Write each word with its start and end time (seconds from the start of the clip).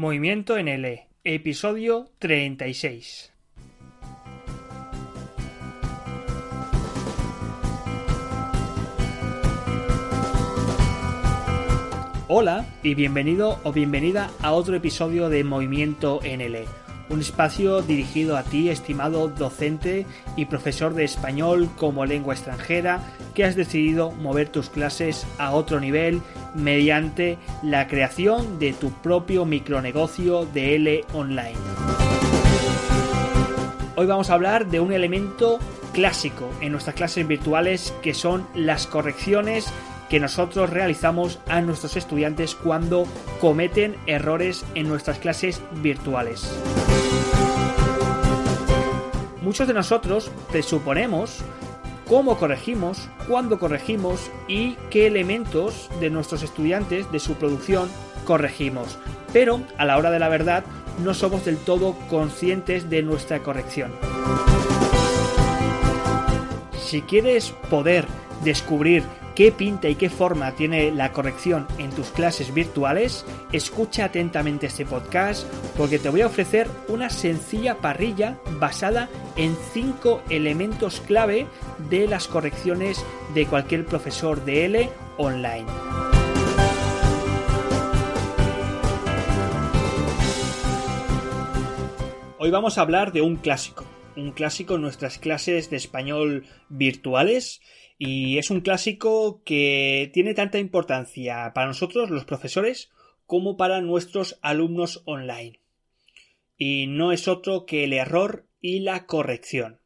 Movimiento 0.00 0.56
NL, 0.56 1.08
episodio 1.24 2.08
36. 2.20 3.32
Hola 12.28 12.64
y 12.84 12.94
bienvenido 12.94 13.58
o 13.64 13.72
bienvenida 13.72 14.30
a 14.40 14.52
otro 14.52 14.76
episodio 14.76 15.28
de 15.28 15.42
Movimiento 15.42 16.20
NL, 16.22 16.58
un 17.10 17.20
espacio 17.20 17.82
dirigido 17.82 18.36
a 18.36 18.42
ti, 18.42 18.68
estimado 18.68 19.28
docente 19.28 20.06
y 20.36 20.46
profesor 20.46 20.94
de 20.94 21.04
español 21.04 21.68
como 21.76 22.06
lengua 22.06 22.34
extranjera, 22.34 23.00
que 23.34 23.44
has 23.44 23.56
decidido 23.56 24.10
mover 24.10 24.48
tus 24.48 24.70
clases 24.70 25.26
a 25.38 25.52
otro 25.52 25.80
nivel 25.80 26.20
mediante 26.54 27.38
la 27.62 27.86
creación 27.88 28.58
de 28.58 28.72
tu 28.72 28.90
propio 28.90 29.44
micronegocio 29.44 30.46
de 30.46 30.76
L 30.76 31.04
online. 31.12 31.58
Hoy 33.96 34.06
vamos 34.06 34.30
a 34.30 34.34
hablar 34.34 34.68
de 34.68 34.80
un 34.80 34.92
elemento 34.92 35.58
clásico 35.92 36.48
en 36.60 36.72
nuestras 36.72 36.94
clases 36.94 37.26
virtuales 37.26 37.92
que 38.02 38.14
son 38.14 38.46
las 38.54 38.86
correcciones 38.86 39.72
que 40.08 40.20
nosotros 40.20 40.70
realizamos 40.70 41.38
a 41.48 41.60
nuestros 41.60 41.96
estudiantes 41.96 42.54
cuando 42.54 43.06
cometen 43.40 43.96
errores 44.06 44.64
en 44.74 44.88
nuestras 44.88 45.18
clases 45.18 45.60
virtuales. 45.82 46.50
Muchos 49.48 49.66
de 49.66 49.72
nosotros 49.72 50.30
presuponemos 50.52 51.38
cómo 52.06 52.36
corregimos, 52.36 53.08
cuándo 53.26 53.58
corregimos 53.58 54.30
y 54.46 54.74
qué 54.90 55.06
elementos 55.06 55.88
de 56.00 56.10
nuestros 56.10 56.42
estudiantes, 56.42 57.10
de 57.10 57.18
su 57.18 57.32
producción, 57.36 57.88
corregimos. 58.26 58.98
Pero 59.32 59.62
a 59.78 59.86
la 59.86 59.96
hora 59.96 60.10
de 60.10 60.18
la 60.18 60.28
verdad 60.28 60.64
no 61.02 61.14
somos 61.14 61.46
del 61.46 61.56
todo 61.56 61.96
conscientes 62.10 62.90
de 62.90 63.02
nuestra 63.02 63.38
corrección. 63.38 63.90
Si 66.78 67.00
quieres 67.00 67.54
poder 67.70 68.04
descubrir 68.44 69.02
qué 69.38 69.52
pinta 69.52 69.88
y 69.88 69.94
qué 69.94 70.10
forma 70.10 70.50
tiene 70.56 70.90
la 70.90 71.12
corrección 71.12 71.68
en 71.78 71.90
tus 71.90 72.08
clases 72.08 72.52
virtuales, 72.52 73.24
escucha 73.52 74.06
atentamente 74.06 74.66
este 74.66 74.84
podcast 74.84 75.46
porque 75.76 76.00
te 76.00 76.08
voy 76.08 76.22
a 76.22 76.26
ofrecer 76.26 76.66
una 76.88 77.08
sencilla 77.08 77.76
parrilla 77.76 78.36
basada 78.58 79.08
en 79.36 79.56
cinco 79.72 80.24
elementos 80.28 81.00
clave 81.00 81.46
de 81.88 82.08
las 82.08 82.26
correcciones 82.26 83.00
de 83.32 83.46
cualquier 83.46 83.86
profesor 83.86 84.44
de 84.44 84.64
L 84.64 84.90
online. 85.18 85.66
Hoy 92.40 92.50
vamos 92.50 92.76
a 92.76 92.80
hablar 92.80 93.12
de 93.12 93.20
un 93.20 93.36
clásico, 93.36 93.84
un 94.16 94.32
clásico 94.32 94.74
en 94.74 94.82
nuestras 94.82 95.18
clases 95.20 95.70
de 95.70 95.76
español 95.76 96.44
virtuales 96.68 97.60
y 97.98 98.38
es 98.38 98.50
un 98.50 98.60
clásico 98.60 99.42
que 99.44 100.10
tiene 100.14 100.32
tanta 100.32 100.58
importancia 100.58 101.52
para 101.52 101.66
nosotros, 101.66 102.10
los 102.10 102.24
profesores, 102.24 102.90
como 103.26 103.56
para 103.56 103.80
nuestros 103.80 104.38
alumnos 104.40 105.02
online. 105.04 105.58
Y 106.56 106.86
no 106.86 107.12
es 107.12 107.26
otro 107.26 107.66
que 107.66 107.84
el 107.84 107.92
error 107.92 108.46
y 108.60 108.80
la 108.80 109.06
corrección. 109.06 109.80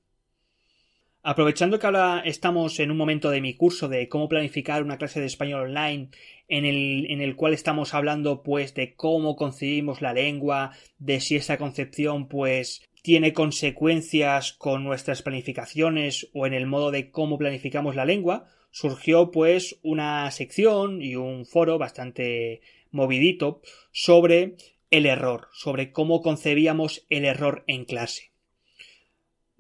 Aprovechando 1.24 1.78
que 1.78 1.86
ahora 1.86 2.20
estamos 2.24 2.80
en 2.80 2.90
un 2.90 2.96
momento 2.96 3.30
de 3.30 3.40
mi 3.40 3.54
curso 3.54 3.88
de 3.88 4.08
cómo 4.08 4.28
planificar 4.28 4.82
una 4.82 4.98
clase 4.98 5.20
de 5.20 5.26
español 5.26 5.68
online, 5.68 6.08
en 6.48 6.64
el, 6.66 7.06
en 7.10 7.20
el 7.20 7.36
cual 7.36 7.54
estamos 7.54 7.94
hablando 7.94 8.42
pues 8.42 8.74
de 8.74 8.94
cómo 8.94 9.36
concebimos 9.36 10.02
la 10.02 10.12
lengua, 10.12 10.72
de 10.98 11.20
si 11.20 11.36
esa 11.36 11.58
concepción 11.58 12.28
pues 12.28 12.82
tiene 13.02 13.32
consecuencias 13.32 14.52
con 14.52 14.84
nuestras 14.84 15.22
planificaciones 15.22 16.28
o 16.32 16.46
en 16.46 16.54
el 16.54 16.66
modo 16.66 16.90
de 16.90 17.10
cómo 17.10 17.36
planificamos 17.36 17.96
la 17.96 18.04
lengua, 18.04 18.46
surgió 18.70 19.30
pues 19.30 19.78
una 19.82 20.30
sección 20.30 21.02
y 21.02 21.16
un 21.16 21.44
foro 21.44 21.78
bastante 21.78 22.62
movidito 22.90 23.60
sobre 23.92 24.56
el 24.90 25.06
error, 25.06 25.48
sobre 25.52 25.92
cómo 25.92 26.22
concebíamos 26.22 27.06
el 27.10 27.24
error 27.24 27.64
en 27.66 27.84
clase 27.84 28.31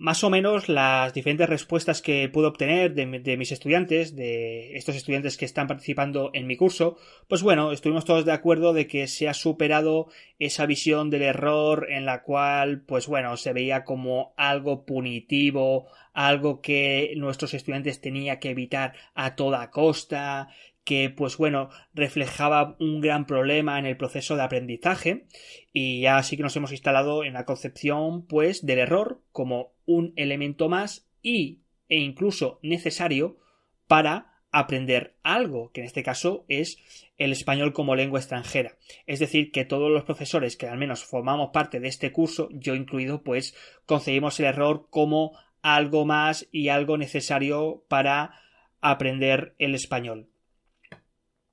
más 0.02 0.24
o 0.24 0.30
menos 0.30 0.68
las 0.68 1.14
diferentes 1.14 1.48
respuestas 1.48 2.02
que 2.02 2.28
puedo 2.28 2.48
obtener 2.48 2.92
de, 2.92 3.36
mis 3.36 3.52
estudiantes, 3.52 4.16
de 4.16 4.74
estos 4.74 4.96
estudiantes 4.96 5.36
que 5.36 5.44
están 5.44 5.68
participando 5.68 6.32
en 6.34 6.48
mi 6.48 6.56
curso, 6.56 6.96
pues 7.28 7.44
bueno, 7.44 7.70
estuvimos 7.70 8.04
todos 8.04 8.24
de 8.24 8.32
acuerdo 8.32 8.72
de 8.72 8.88
que 8.88 9.06
se 9.06 9.28
ha 9.28 9.34
superado 9.34 10.08
esa 10.40 10.66
visión 10.66 11.08
del 11.08 11.22
error 11.22 11.86
en 11.88 12.04
la 12.04 12.24
cual, 12.24 12.80
pues 12.80 13.06
bueno, 13.06 13.36
se 13.36 13.52
veía 13.52 13.84
como 13.84 14.34
algo 14.36 14.84
punitivo, 14.84 15.86
algo 16.14 16.60
que 16.60 17.14
nuestros 17.16 17.54
estudiantes 17.54 18.00
tenían 18.00 18.40
que 18.40 18.50
evitar 18.50 18.94
a 19.14 19.36
toda 19.36 19.70
costa, 19.70 20.48
que 20.82 21.10
pues 21.10 21.36
bueno 21.36 21.70
reflejaba 21.94 22.76
un 22.80 23.00
gran 23.00 23.24
problema 23.24 23.78
en 23.78 23.86
el 23.86 23.96
proceso 23.96 24.34
de 24.34 24.42
aprendizaje. 24.42 25.26
Y 25.72 26.00
ya 26.00 26.20
sí 26.24 26.36
que 26.36 26.42
nos 26.42 26.56
hemos 26.56 26.72
instalado 26.72 27.22
en 27.22 27.34
la 27.34 27.44
concepción 27.44 28.26
pues 28.26 28.66
del 28.66 28.80
error 28.80 29.22
como 29.30 29.71
un 29.86 30.12
elemento 30.16 30.68
más 30.68 31.08
y 31.22 31.60
e 31.88 31.98
incluso 31.98 32.58
necesario 32.62 33.38
para 33.86 34.32
aprender 34.50 35.16
algo, 35.22 35.72
que 35.72 35.80
en 35.80 35.86
este 35.86 36.02
caso 36.02 36.44
es 36.48 36.78
el 37.16 37.32
español 37.32 37.72
como 37.72 37.96
lengua 37.96 38.20
extranjera. 38.20 38.76
Es 39.06 39.18
decir, 39.18 39.50
que 39.50 39.64
todos 39.64 39.90
los 39.90 40.04
profesores 40.04 40.56
que 40.56 40.68
al 40.68 40.78
menos 40.78 41.04
formamos 41.04 41.50
parte 41.52 41.80
de 41.80 41.88
este 41.88 42.12
curso, 42.12 42.48
yo 42.52 42.74
incluido, 42.74 43.22
pues 43.22 43.54
concebimos 43.86 44.38
el 44.40 44.46
error 44.46 44.88
como 44.90 45.32
algo 45.62 46.04
más 46.04 46.48
y 46.52 46.68
algo 46.68 46.98
necesario 46.98 47.84
para 47.88 48.40
aprender 48.80 49.54
el 49.58 49.74
español. 49.74 50.28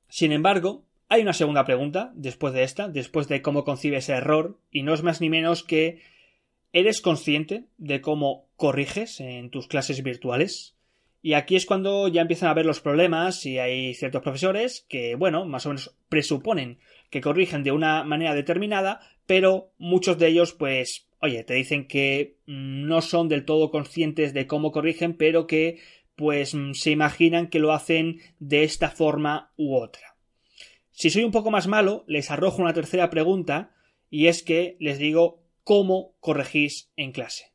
Sin 0.10 0.32
embargo, 0.32 0.86
hay 1.08 1.22
una 1.22 1.34
segunda 1.34 1.64
pregunta 1.66 2.12
después 2.16 2.54
de 2.54 2.64
esta, 2.64 2.90
después 2.90 3.28
de 3.28 3.42
cómo 3.42 3.64
concibes 3.64 4.10
el 4.10 4.18
error, 4.18 4.60
y 4.72 4.84
no 4.84 4.94
es 4.94 5.04
más 5.04 5.22
ni 5.22 5.30
menos 5.30 5.64
que 5.64 6.02
¿eres 6.74 7.02
consciente 7.02 7.66
de 7.78 8.02
cómo 8.02 8.47
corriges 8.56 9.19
en 9.19 9.50
tus 9.50 9.68
clases 9.68 10.03
virtuales? 10.03 10.75
Y 11.22 11.34
aquí 11.34 11.56
es 11.56 11.66
cuando 11.66 12.07
ya 12.07 12.22
empiezan 12.22 12.50
a 12.50 12.53
ver 12.53 12.66
los 12.66 12.80
problemas 12.80 13.46
y 13.46 13.59
hay 13.59 13.94
ciertos 13.94 14.22
profesores 14.22 14.85
que, 14.88 15.16
bueno, 15.16 15.46
más 15.46 15.66
o 15.66 15.69
menos 15.69 15.96
presuponen 16.07 16.80
que 17.09 17.22
corrigen 17.22 17.63
de 17.63 17.72
una 17.72 18.03
manera 18.03 18.34
determinada, 18.34 19.02
pero 19.25 19.72
muchos 19.78 20.18
de 20.18 20.28
ellos, 20.28 20.53
pues, 20.53 21.09
oye, 21.22 21.44
te 21.44 21.56
dicen 21.56 21.88
que 21.88 22.38
no 22.46 23.01
son 23.01 23.28
del 23.28 23.44
todo 23.44 23.69
conscientes 23.69 24.34
de 24.34 24.47
cómo 24.47 24.72
corrigen, 24.72 25.16
pero 25.16 25.46
que 25.46 25.80
pues 26.16 26.53
mm, 26.53 26.74
se 26.74 26.91
imaginan 26.91 27.47
que 27.47 27.59
lo 27.59 27.72
hacen 27.72 28.19
de 28.40 28.63
esta 28.63 28.90
forma 28.90 29.51
u 29.57 29.75
otra. 29.75 30.18
Si 30.91 31.09
soy 31.09 31.24
un 31.24 31.31
poco 31.31 31.50
más 31.50 31.68
malo, 31.68 32.03
les 32.07 32.30
arrojo 32.30 32.62
una 32.62 32.74
tercera 32.74 33.09
pregunta 33.09 33.72
y 34.09 34.28
es 34.28 34.44
que 34.44 34.75
les 34.80 35.00
digo 35.00 35.42
cómo 35.69 36.16
corregís 36.19 36.89
en 36.95 37.12
clase. 37.12 37.54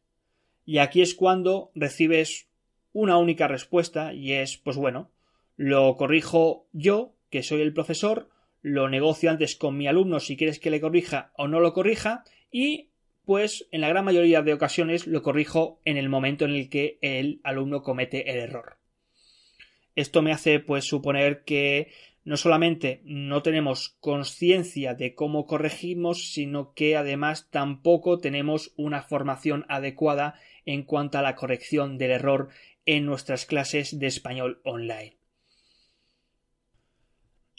Y 0.64 0.78
aquí 0.78 1.02
es 1.02 1.16
cuando 1.16 1.72
recibes 1.74 2.48
una 2.92 3.18
única 3.18 3.48
respuesta 3.48 4.14
y 4.14 4.34
es 4.34 4.56
pues 4.56 4.76
bueno, 4.76 5.10
lo 5.56 5.96
corrijo 5.96 6.68
yo, 6.70 7.16
que 7.28 7.42
soy 7.42 7.60
el 7.60 7.72
profesor, 7.72 8.30
lo 8.62 8.88
negocio 8.88 9.32
antes 9.32 9.56
con 9.56 9.76
mi 9.76 9.88
alumno 9.88 10.20
si 10.20 10.36
quieres 10.36 10.60
que 10.60 10.70
le 10.70 10.80
corrija 10.80 11.32
o 11.36 11.48
no 11.48 11.58
lo 11.58 11.72
corrija 11.72 12.22
y 12.52 12.90
pues 13.24 13.66
en 13.72 13.80
la 13.80 13.88
gran 13.88 14.04
mayoría 14.04 14.42
de 14.42 14.52
ocasiones 14.52 15.08
lo 15.08 15.20
corrijo 15.20 15.80
en 15.84 15.96
el 15.96 16.08
momento 16.08 16.44
en 16.44 16.52
el 16.52 16.68
que 16.68 17.00
el 17.02 17.40
alumno 17.42 17.82
comete 17.82 18.30
el 18.30 18.38
error. 18.38 18.76
Esto 19.96 20.22
me 20.22 20.30
hace 20.30 20.60
pues 20.60 20.84
suponer 20.84 21.42
que 21.42 21.90
no 22.24 22.36
solamente 22.36 23.02
no 23.04 23.42
tenemos 23.42 23.96
conciencia 24.00 24.94
de 24.94 25.14
cómo 25.14 25.46
corregimos, 25.46 26.32
sino 26.32 26.72
que 26.72 26.96
además 26.96 27.48
tampoco 27.50 28.18
tenemos 28.18 28.72
una 28.76 29.02
formación 29.02 29.66
adecuada 29.68 30.34
en 30.64 30.84
cuanto 30.84 31.18
a 31.18 31.22
la 31.22 31.36
corrección 31.36 31.98
del 31.98 32.12
error 32.12 32.48
en 32.86 33.04
nuestras 33.04 33.44
clases 33.44 33.98
de 33.98 34.06
español 34.06 34.60
online. 34.64 35.18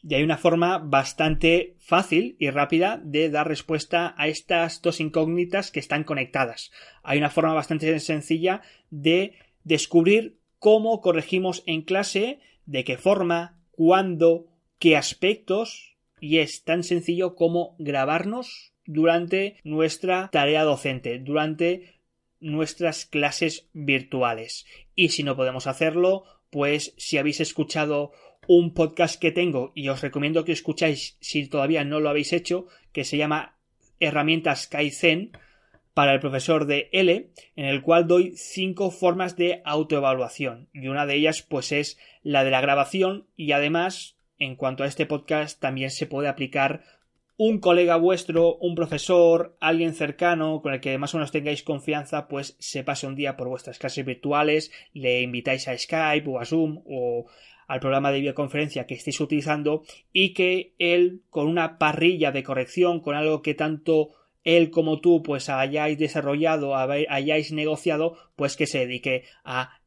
Y 0.07 0.13
hay 0.13 0.23
una 0.23 0.37
forma 0.37 0.77
bastante 0.77 1.77
fácil 1.79 2.35
y 2.39 2.51
rápida 2.51 3.01
de 3.03 3.31
dar 3.31 3.47
respuesta 3.47 4.13
a 4.17 4.27
estas 4.27 4.81
dos 4.83 4.99
incógnitas 4.99 5.71
que 5.71 5.79
están 5.79 6.03
conectadas. 6.03 6.71
Hay 7.01 7.17
una 7.17 7.31
forma 7.31 7.53
bastante 7.53 7.99
sencilla 7.99 8.61
de 8.91 9.33
descubrir 9.63 10.37
cómo 10.59 11.01
corregimos 11.01 11.63
en 11.65 11.81
clase, 11.81 12.39
de 12.67 12.83
qué 12.83 12.97
forma, 12.99 13.59
cuándo, 13.71 14.47
qué 14.79 14.97
aspectos, 14.97 15.95
y 16.19 16.39
es 16.39 16.63
tan 16.63 16.83
sencillo 16.83 17.35
como 17.35 17.75
grabarnos 17.79 18.73
durante 18.85 19.57
nuestra 19.63 20.29
tarea 20.31 20.63
docente, 20.63 21.19
durante 21.19 21.99
nuestras 22.39 23.05
clases 23.05 23.67
virtuales. 23.73 24.65
Y 24.95 25.09
si 25.09 25.23
no 25.23 25.35
podemos 25.35 25.67
hacerlo, 25.67 26.23
pues 26.49 26.93
si 26.97 27.17
habéis 27.17 27.41
escuchado 27.41 28.11
un 28.47 28.73
podcast 28.73 29.19
que 29.19 29.31
tengo 29.31 29.71
y 29.75 29.89
os 29.89 30.01
recomiendo 30.01 30.45
que 30.45 30.51
escucháis 30.51 31.17
si 31.19 31.47
todavía 31.47 31.83
no 31.83 31.99
lo 31.99 32.09
habéis 32.09 32.33
hecho, 32.33 32.67
que 32.91 33.03
se 33.03 33.17
llama 33.17 33.57
Herramientas 33.99 34.67
Kaizen 34.67 35.31
para 35.93 36.13
el 36.13 36.19
profesor 36.19 36.65
de 36.65 36.89
L, 36.91 37.31
en 37.55 37.65
el 37.65 37.81
cual 37.81 38.07
doy 38.07 38.33
cinco 38.35 38.91
formas 38.91 39.37
de 39.37 39.61
autoevaluación 39.65 40.69
y 40.73 40.87
una 40.87 41.05
de 41.05 41.15
ellas 41.15 41.41
pues 41.41 41.71
es 41.71 41.97
la 42.21 42.43
de 42.43 42.51
la 42.51 42.61
grabación 42.61 43.27
y 43.35 43.53
además 43.53 44.14
en 44.39 44.55
cuanto 44.55 44.83
a 44.83 44.87
este 44.87 45.05
podcast 45.05 45.59
también 45.59 45.91
se 45.91 46.07
puede 46.07 46.27
aplicar 46.27 46.83
un 47.37 47.59
colega 47.59 47.97
vuestro, 47.97 48.55
un 48.55 48.75
profesor, 48.75 49.57
alguien 49.59 49.93
cercano 49.93 50.61
con 50.61 50.73
el 50.73 50.79
que 50.79 50.97
más 50.97 51.13
o 51.13 51.17
menos 51.17 51.31
tengáis 51.31 51.63
confianza, 51.63 52.27
pues 52.27 52.55
se 52.59 52.83
pase 52.83 53.07
un 53.07 53.15
día 53.15 53.35
por 53.35 53.49
vuestras 53.49 53.77
clases 53.77 54.05
virtuales, 54.05 54.71
le 54.93 55.21
invitáis 55.21 55.67
a 55.67 55.77
Skype 55.77 56.29
o 56.29 56.39
a 56.39 56.45
Zoom 56.45 56.81
o 56.85 57.25
al 57.67 57.79
programa 57.79 58.11
de 58.11 58.19
videoconferencia 58.19 58.85
que 58.85 58.93
estéis 58.93 59.19
utilizando 59.19 59.83
y 60.13 60.33
que 60.33 60.75
él 60.79 61.23
con 61.29 61.47
una 61.47 61.77
parrilla 61.77 62.31
de 62.31 62.43
corrección, 62.43 63.01
con 63.01 63.15
algo 63.15 63.41
que 63.41 63.53
tanto 63.53 64.11
él 64.43 64.69
como 64.69 65.01
tú 65.01 65.23
pues 65.23 65.49
hayáis 65.49 65.97
desarrollado, 65.97 66.75
hayáis 66.75 67.51
negociado, 67.51 68.15
pues 68.35 68.55
que 68.55 68.67
se 68.67 68.79
dedique 68.79 69.23
a 69.43 69.81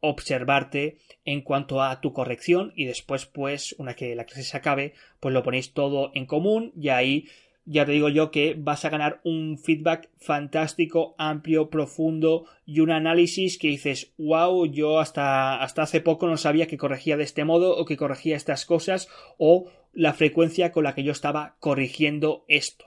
observarte 0.00 0.98
en 1.24 1.42
cuanto 1.42 1.82
a 1.82 2.00
tu 2.00 2.12
corrección 2.12 2.72
y 2.74 2.86
después 2.86 3.26
pues 3.26 3.74
una 3.78 3.94
que 3.94 4.14
la 4.14 4.24
clase 4.24 4.42
se 4.42 4.56
acabe 4.56 4.94
pues 5.20 5.32
lo 5.32 5.42
ponéis 5.42 5.72
todo 5.72 6.10
en 6.14 6.26
común 6.26 6.72
y 6.76 6.88
ahí 6.88 7.28
ya 7.64 7.84
te 7.86 7.92
digo 7.92 8.08
yo 8.08 8.30
que 8.30 8.56
vas 8.58 8.84
a 8.84 8.90
ganar 8.90 9.20
un 9.22 9.58
feedback 9.58 10.08
fantástico, 10.18 11.14
amplio, 11.18 11.70
profundo 11.70 12.46
y 12.64 12.80
un 12.80 12.90
análisis 12.90 13.58
que 13.58 13.68
dices, 13.68 14.12
wow, 14.18 14.66
yo 14.66 14.98
hasta, 14.98 15.62
hasta 15.62 15.82
hace 15.82 16.00
poco 16.00 16.26
no 16.26 16.36
sabía 16.36 16.66
que 16.66 16.78
corregía 16.78 17.16
de 17.16 17.24
este 17.24 17.44
modo 17.44 17.76
o 17.76 17.84
que 17.84 17.96
corregía 17.96 18.36
estas 18.36 18.64
cosas 18.64 19.08
o 19.38 19.70
la 19.92 20.14
frecuencia 20.14 20.72
con 20.72 20.84
la 20.84 20.94
que 20.94 21.04
yo 21.04 21.12
estaba 21.12 21.56
corrigiendo 21.60 22.44
esto. 22.48 22.86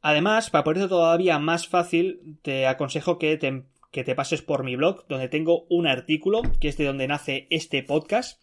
Además, 0.00 0.50
para 0.50 0.64
ponerlo 0.64 0.88
todavía 0.88 1.38
más 1.38 1.66
fácil, 1.66 2.38
te 2.42 2.66
aconsejo 2.66 3.18
que 3.18 3.36
te 3.36 3.64
que 3.90 4.04
te 4.04 4.14
pases 4.14 4.42
por 4.42 4.64
mi 4.64 4.76
blog, 4.76 5.06
donde 5.08 5.28
tengo 5.28 5.66
un 5.68 5.86
artículo, 5.86 6.42
que 6.60 6.68
es 6.68 6.76
de 6.76 6.84
donde 6.84 7.08
nace 7.08 7.46
este 7.50 7.82
podcast, 7.82 8.42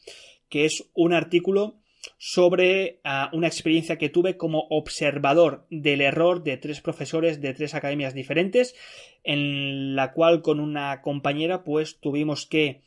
que 0.49 0.65
es 0.65 0.89
un 0.93 1.13
artículo 1.13 1.79
sobre 2.17 2.99
ah, 3.03 3.29
una 3.33 3.47
experiencia 3.47 3.97
que 3.97 4.09
tuve 4.09 4.37
como 4.37 4.67
observador 4.69 5.65
del 5.69 6.01
error 6.01 6.43
de 6.43 6.57
tres 6.57 6.81
profesores 6.81 7.41
de 7.41 7.53
tres 7.53 7.73
academias 7.73 8.13
diferentes, 8.13 8.75
en 9.23 9.95
la 9.95 10.13
cual 10.13 10.41
con 10.41 10.59
una 10.59 11.01
compañera 11.01 11.63
pues 11.63 11.99
tuvimos 11.99 12.45
que 12.45 12.81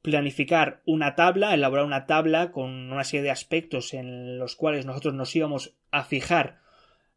planificar 0.00 0.82
una 0.84 1.14
tabla, 1.14 1.54
elaborar 1.54 1.84
una 1.84 2.06
tabla 2.06 2.50
con 2.50 2.70
una 2.92 3.04
serie 3.04 3.22
de 3.22 3.30
aspectos 3.30 3.94
en 3.94 4.38
los 4.38 4.56
cuales 4.56 4.84
nosotros 4.84 5.14
nos 5.14 5.34
íbamos 5.36 5.76
a 5.90 6.02
fijar 6.04 6.61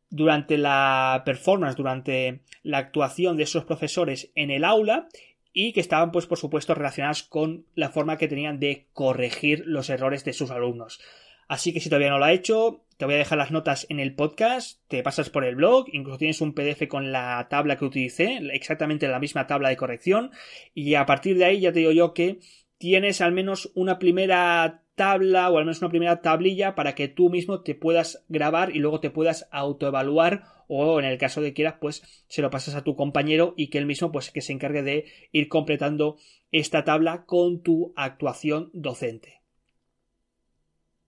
durante 0.09 0.57
la 0.57 1.23
performance, 1.25 1.75
durante 1.75 2.41
la 2.63 2.77
actuación 2.79 3.37
de 3.37 3.43
esos 3.43 3.65
profesores 3.65 4.31
en 4.35 4.51
el 4.51 4.63
aula 4.63 5.07
y 5.53 5.71
que 5.71 5.79
estaban 5.79 6.11
pues 6.11 6.25
por 6.25 6.37
supuesto 6.37 6.75
relacionadas 6.75 7.23
con 7.23 7.65
la 7.75 7.89
forma 7.89 8.17
que 8.17 8.27
tenían 8.27 8.59
de 8.59 8.87
corregir 8.93 9.63
los 9.65 9.89
errores 9.89 10.25
de 10.25 10.33
sus 10.33 10.51
alumnos. 10.51 10.99
Así 11.47 11.73
que 11.73 11.79
si 11.79 11.89
todavía 11.89 12.09
no 12.09 12.17
lo 12.17 12.25
ha 12.25 12.33
hecho, 12.33 12.85
te 12.97 13.05
voy 13.05 13.15
a 13.15 13.19
dejar 13.19 13.37
las 13.37 13.51
notas 13.51 13.85
en 13.89 13.99
el 13.99 14.15
podcast, 14.15 14.81
te 14.87 15.03
pasas 15.03 15.29
por 15.29 15.45
el 15.45 15.55
blog, 15.55 15.85
incluso 15.91 16.17
tienes 16.17 16.41
un 16.41 16.53
PDF 16.53 16.87
con 16.87 17.11
la 17.11 17.47
tabla 17.49 17.77
que 17.77 17.85
utilicé, 17.85 18.39
exactamente 18.53 19.07
la 19.07 19.19
misma 19.19 19.45
tabla 19.45 19.69
de 19.69 19.77
corrección, 19.77 20.31
y 20.73 20.95
a 20.95 21.05
partir 21.05 21.37
de 21.37 21.45
ahí 21.45 21.59
ya 21.59 21.71
te 21.71 21.79
digo 21.79 21.91
yo 21.91 22.13
que 22.13 22.39
tienes 22.77 23.21
al 23.21 23.31
menos 23.31 23.71
una 23.75 23.99
primera 23.99 24.84
tabla 24.95 25.49
o 25.49 25.57
al 25.57 25.65
menos 25.65 25.81
una 25.81 25.89
primera 25.89 26.21
tablilla 26.21 26.73
para 26.73 26.95
que 26.95 27.07
tú 27.07 27.29
mismo 27.29 27.61
te 27.61 27.75
puedas 27.75 28.25
grabar 28.29 28.75
y 28.75 28.79
luego 28.79 28.99
te 28.99 29.09
puedas 29.09 29.47
autoevaluar 29.51 30.43
o 30.67 30.99
en 30.99 31.05
el 31.05 31.17
caso 31.17 31.41
de 31.41 31.53
quieras 31.53 31.75
pues 31.79 32.25
se 32.27 32.41
lo 32.41 32.49
pasas 32.49 32.75
a 32.75 32.83
tu 32.83 32.95
compañero 32.95 33.53
y 33.57 33.67
que 33.67 33.77
él 33.77 33.85
mismo 33.85 34.11
pues 34.11 34.31
que 34.31 34.41
se 34.41 34.53
encargue 34.53 34.81
de 34.83 35.05
ir 35.31 35.47
completando 35.47 36.17
esta 36.51 36.83
tabla 36.83 37.25
con 37.25 37.61
tu 37.61 37.93
actuación 37.95 38.71
docente. 38.73 39.41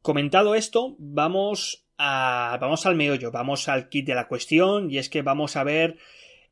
Comentado 0.01 0.56
esto, 0.56 0.95
vamos 1.00 1.86
a 1.98 2.57
vamos 2.62 2.86
al 2.86 2.95
meollo, 2.95 3.31
vamos 3.31 3.68
al 3.68 3.89
kit 3.89 4.06
de 4.06 4.16
la 4.16 4.28
cuestión 4.28 4.92
y 4.92 4.98
es 5.00 5.10
que 5.10 5.22
vamos 5.22 5.56
a 5.56 5.63
ver 5.63 5.98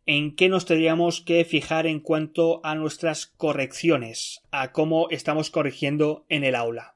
en 0.06 0.36
qué 0.36 0.50
nos 0.50 0.66
tendríamos 0.66 1.22
que 1.22 1.44
fijar 1.46 1.88
en 1.88 2.00
cuanto 2.00 2.62
a 2.64 2.76
nuestras 2.76 3.26
correcciones, 3.26 4.42
a 4.52 4.72
cómo 4.72 5.10
estamos 5.10 5.50
corrigiendo 5.50 6.26
en 6.30 6.44
el 6.44 6.56
aula. 6.56 6.94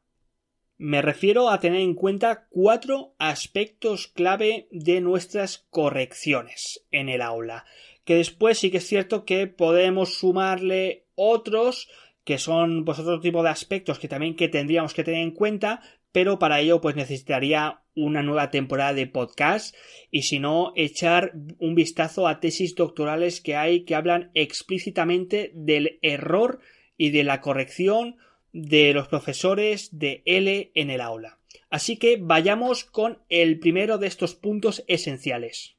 Me 0.82 1.02
refiero 1.02 1.50
a 1.50 1.60
tener 1.60 1.82
en 1.82 1.94
cuenta 1.94 2.48
cuatro 2.50 3.14
aspectos 3.20 4.08
clave 4.08 4.70
de 4.72 5.02
nuestras 5.02 5.68
correcciones 5.70 6.86
en 6.90 7.10
el 7.10 7.22
aula, 7.22 7.66
que 8.06 8.16
después 8.16 8.60
sí 8.60 8.72
que 8.72 8.78
es 8.78 8.88
cierto 8.88 9.26
que 9.26 9.48
podemos 9.48 10.14
sumarle 10.18 11.04
otros 11.16 11.90
que 12.24 12.38
son 12.38 12.86
pues 12.86 12.98
otro 12.98 13.20
tipo 13.20 13.44
de 13.44 13.50
aspectos 13.50 14.00
que 14.00 14.08
también 14.08 14.38
que 14.38 14.48
tendríamos 14.48 14.94
que 14.94 15.04
tener 15.04 15.20
en 15.20 15.32
cuenta, 15.32 15.82
pero 16.14 16.40
para 16.40 16.62
ello 16.62 16.80
pues 16.80 16.96
necesitaría 16.96 17.82
una 17.94 18.24
nueva 18.24 18.50
temporada 18.50 18.94
de 18.94 19.06
podcast 19.06 19.76
y 20.12 20.22
si 20.22 20.40
no 20.40 20.72
echar 20.78 21.34
un 21.58 21.76
vistazo 21.76 22.26
a 22.26 22.40
tesis 22.40 22.74
doctorales 22.76 23.42
que 23.42 23.58
hay 23.58 23.84
que 23.84 23.96
hablan 23.96 24.32
explícitamente 24.34 25.52
del 25.56 26.00
error 26.02 26.62
y 26.96 27.10
de 27.10 27.26
la 27.26 27.42
corrección 27.42 28.16
de 28.54 28.94
los 28.94 29.08
profesores 29.08 29.90
de 29.98 30.22
L 30.26 30.72
en 30.74 30.90
el 30.90 31.02
aula. 31.02 31.40
Así 31.70 31.98
que 31.98 32.18
vayamos 32.20 32.84
con 32.84 33.20
el 33.30 33.60
primero 33.60 33.98
de 33.98 34.08
estos 34.08 34.36
puntos 34.36 34.84
esenciales. 34.88 35.76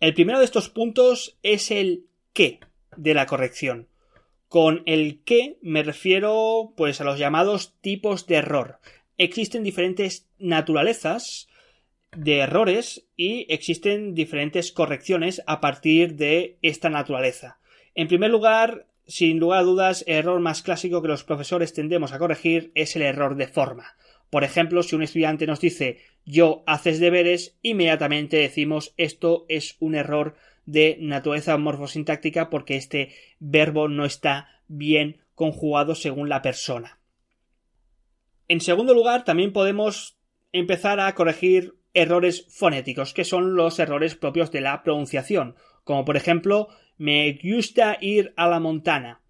El 0.00 0.14
primero 0.14 0.38
de 0.38 0.46
estos 0.46 0.68
puntos 0.68 1.38
es 1.42 1.70
el 1.70 2.06
qué 2.32 2.60
de 2.96 3.14
la 3.14 3.26
corrección. 3.26 3.88
Con 4.48 4.82
el 4.86 5.22
qué 5.24 5.58
me 5.60 5.82
refiero 5.82 6.72
pues 6.76 7.00
a 7.00 7.04
los 7.04 7.18
llamados 7.18 7.74
tipos 7.80 8.26
de 8.26 8.36
error. 8.36 8.80
Existen 9.18 9.62
diferentes 9.62 10.26
naturalezas 10.38 11.48
de 12.16 12.38
errores 12.38 13.06
y 13.16 13.46
existen 13.52 14.14
diferentes 14.14 14.72
correcciones 14.72 15.42
a 15.46 15.60
partir 15.60 16.16
de 16.16 16.58
esta 16.62 16.90
naturaleza. 16.90 17.60
En 17.94 18.08
primer 18.08 18.30
lugar, 18.30 18.86
sin 19.10 19.40
lugar 19.40 19.58
a 19.58 19.62
dudas, 19.64 20.04
el 20.06 20.18
error 20.18 20.38
más 20.38 20.62
clásico 20.62 21.02
que 21.02 21.08
los 21.08 21.24
profesores 21.24 21.72
tendemos 21.72 22.12
a 22.12 22.18
corregir 22.20 22.70
es 22.76 22.94
el 22.94 23.02
error 23.02 23.34
de 23.34 23.48
forma. 23.48 23.96
Por 24.30 24.44
ejemplo, 24.44 24.84
si 24.84 24.94
un 24.94 25.02
estudiante 25.02 25.48
nos 25.48 25.60
dice 25.60 25.98
yo 26.24 26.62
haces 26.66 27.00
deberes, 27.00 27.58
inmediatamente 27.60 28.36
decimos 28.36 28.94
esto 28.96 29.46
es 29.48 29.76
un 29.80 29.96
error 29.96 30.36
de 30.64 30.96
naturaleza 31.00 31.56
morfosintáctica 31.56 32.50
porque 32.50 32.76
este 32.76 33.12
verbo 33.40 33.88
no 33.88 34.04
está 34.04 34.48
bien 34.68 35.24
conjugado 35.34 35.96
según 35.96 36.28
la 36.28 36.40
persona. 36.40 37.00
En 38.46 38.60
segundo 38.60 38.94
lugar, 38.94 39.24
también 39.24 39.52
podemos 39.52 40.20
empezar 40.52 41.00
a 41.00 41.12
corregir 41.16 41.74
errores 41.94 42.46
fonéticos, 42.48 43.12
que 43.12 43.24
son 43.24 43.56
los 43.56 43.80
errores 43.80 44.14
propios 44.14 44.52
de 44.52 44.60
la 44.60 44.84
pronunciación, 44.84 45.56
como 45.82 46.04
por 46.04 46.16
ejemplo 46.16 46.68
me 47.00 47.38
gusta 47.42 47.96
ir 47.98 48.34
a 48.36 48.46
la 48.46 48.60
montana. 48.60 49.22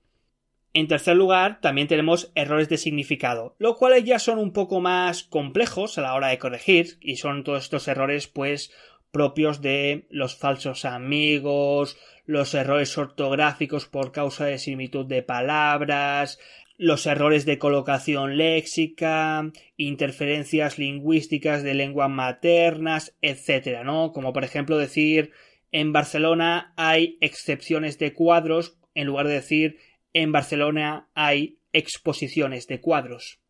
En 0.72 0.88
tercer 0.88 1.14
lugar, 1.14 1.60
también 1.60 1.86
tenemos 1.86 2.32
errores 2.34 2.68
de 2.68 2.78
significado, 2.78 3.54
los 3.60 3.76
cuales 3.76 4.02
ya 4.02 4.18
son 4.18 4.40
un 4.40 4.52
poco 4.52 4.80
más 4.80 5.22
complejos 5.22 5.96
a 5.96 6.02
la 6.02 6.14
hora 6.14 6.28
de 6.28 6.38
corregir, 6.38 6.98
y 7.00 7.14
son 7.14 7.44
todos 7.44 7.62
estos 7.62 7.86
errores, 7.86 8.26
pues, 8.26 8.72
propios 9.12 9.60
de 9.60 10.08
los 10.10 10.34
falsos 10.36 10.84
amigos, 10.84 11.96
los 12.26 12.54
errores 12.54 12.98
ortográficos 12.98 13.86
por 13.86 14.10
causa 14.10 14.46
de 14.46 14.58
similitud 14.58 15.06
de 15.06 15.22
palabras, 15.22 16.40
los 16.76 17.06
errores 17.06 17.46
de 17.46 17.58
colocación 17.58 18.36
léxica, 18.36 19.48
interferencias 19.76 20.76
lingüísticas 20.76 21.62
de 21.62 21.74
lenguas 21.74 22.10
maternas, 22.10 23.16
etcétera, 23.22 23.84
¿no? 23.84 24.12
Como 24.12 24.32
por 24.32 24.42
ejemplo 24.42 24.76
decir 24.76 25.30
en 25.72 25.92
Barcelona 25.92 26.72
hay 26.76 27.18
excepciones 27.20 27.98
de 27.98 28.14
cuadros 28.14 28.78
en 28.94 29.06
lugar 29.06 29.26
de 29.26 29.34
decir 29.34 29.78
en 30.12 30.32
Barcelona 30.32 31.08
hay 31.14 31.58
exposiciones 31.72 32.66
de 32.66 32.80
cuadros. 32.80 33.40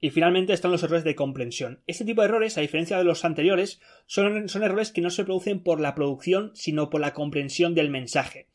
Y 0.00 0.10
finalmente 0.10 0.52
están 0.52 0.70
los 0.70 0.82
errores 0.82 1.04
de 1.04 1.14
comprensión. 1.14 1.82
Este 1.86 2.04
tipo 2.04 2.20
de 2.20 2.28
errores, 2.28 2.58
a 2.58 2.60
diferencia 2.60 2.98
de 2.98 3.04
los 3.04 3.24
anteriores, 3.24 3.80
son, 4.06 4.46
errores 4.62 4.92
que 4.92 5.00
no 5.00 5.10
se 5.10 5.24
producen 5.24 5.62
por 5.62 5.80
la 5.80 5.94
producción, 5.94 6.52
sino 6.54 6.90
por 6.90 7.00
la 7.00 7.14
comprensión 7.14 7.74
del 7.74 7.90
mensaje. 7.90 8.48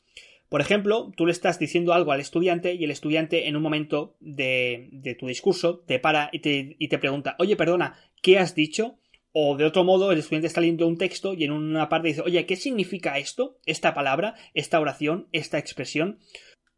Por 0.48 0.60
ejemplo, 0.60 1.12
tú 1.16 1.26
le 1.26 1.32
estás 1.32 1.58
diciendo 1.58 1.92
algo 1.92 2.12
al 2.12 2.20
estudiante 2.20 2.74
y 2.74 2.84
el 2.84 2.90
estudiante 2.90 3.48
en 3.48 3.56
un 3.56 3.62
momento 3.62 4.16
de, 4.20 4.88
de 4.92 5.14
tu 5.14 5.26
discurso 5.26 5.80
te 5.80 5.98
para 5.98 6.30
y 6.32 6.88
te 6.88 6.98
pregunta, 6.98 7.36
oye, 7.38 7.56
perdona, 7.56 7.98
¿qué 8.22 8.38
has 8.38 8.54
dicho? 8.54 8.99
O 9.32 9.56
de 9.56 9.64
otro 9.64 9.84
modo, 9.84 10.10
el 10.10 10.18
estudiante 10.18 10.48
está 10.48 10.60
leyendo 10.60 10.86
un 10.86 10.98
texto 10.98 11.34
y 11.34 11.44
en 11.44 11.52
una 11.52 11.88
parte 11.88 12.08
dice, 12.08 12.22
oye, 12.22 12.46
¿qué 12.46 12.56
significa 12.56 13.18
esto? 13.18 13.58
Esta 13.64 13.94
palabra, 13.94 14.34
esta 14.54 14.80
oración, 14.80 15.28
esta 15.32 15.58
expresión 15.58 16.18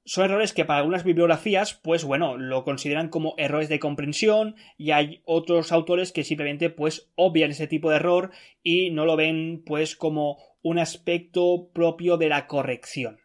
son 0.05 0.25
errores 0.25 0.53
que 0.53 0.65
para 0.65 0.81
algunas 0.81 1.05
bibliografías, 1.05 1.75
pues 1.75 2.05
bueno, 2.05 2.37
lo 2.37 2.65
consideran 2.65 3.09
como 3.09 3.35
errores 3.39 3.69
de 3.69 3.79
comprensión 3.79 4.57
y 4.77 4.91
hay 4.91 5.23
otros 5.25 5.71
autores 5.71 6.13
que 6.13 6.25
simplemente 6.25 6.71
pues 6.71 7.11
obvian 7.15 7.53
ese 7.53 7.69
tipo 7.69 7.91
de 7.91 7.97
error 7.97 8.33
y 8.63 8.91
no 8.91 9.07
lo 9.07 9.17
ven 9.17 9.63
pues 9.65 9.95
como 9.97 10.39
un 10.63 10.79
aspecto 10.79 11.71
propio 11.73 12.17
de 12.17 12.29
la 12.29 12.47
corrección. 12.47 13.21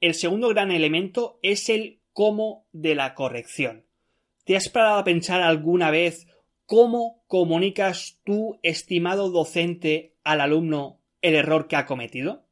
El 0.00 0.14
segundo 0.14 0.48
gran 0.48 0.70
elemento 0.70 1.38
es 1.42 1.68
el 1.68 2.00
cómo 2.12 2.66
de 2.72 2.94
la 2.94 3.14
corrección. 3.14 3.87
¿Te 4.48 4.56
has 4.56 4.70
parado 4.70 4.96
a 4.96 5.04
pensar 5.04 5.42
alguna 5.42 5.90
vez 5.90 6.26
cómo 6.64 7.22
comunicas 7.26 8.18
tú, 8.24 8.58
estimado 8.62 9.28
docente, 9.28 10.14
al 10.24 10.40
alumno 10.40 11.02
el 11.20 11.34
error 11.34 11.68
que 11.68 11.76
ha 11.76 11.84
cometido? 11.84 12.46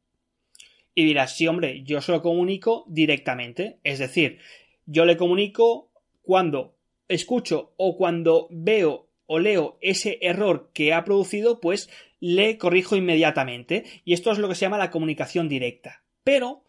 Y 0.93 1.05
dirás, 1.05 1.35
sí, 1.35 1.47
hombre, 1.47 1.81
yo 1.81 1.99
se 2.01 2.11
lo 2.11 2.21
comunico 2.21 2.85
directamente. 2.87 3.79
Es 3.83 3.97
decir, 3.97 4.37
yo 4.85 5.05
le 5.05 5.17
comunico 5.17 5.89
cuando 6.21 6.75
escucho 7.07 7.73
o 7.77 7.97
cuando 7.97 8.47
veo 8.51 9.09
o 9.25 9.39
leo 9.39 9.79
ese 9.81 10.19
error 10.21 10.69
que 10.75 10.93
ha 10.93 11.03
producido, 11.03 11.59
pues 11.59 11.89
le 12.19 12.59
corrijo 12.59 12.95
inmediatamente. 12.95 13.85
Y 14.05 14.13
esto 14.13 14.31
es 14.31 14.37
lo 14.37 14.47
que 14.47 14.53
se 14.53 14.65
llama 14.65 14.77
la 14.77 14.91
comunicación 14.91 15.49
directa. 15.49 16.03
Pero, 16.23 16.63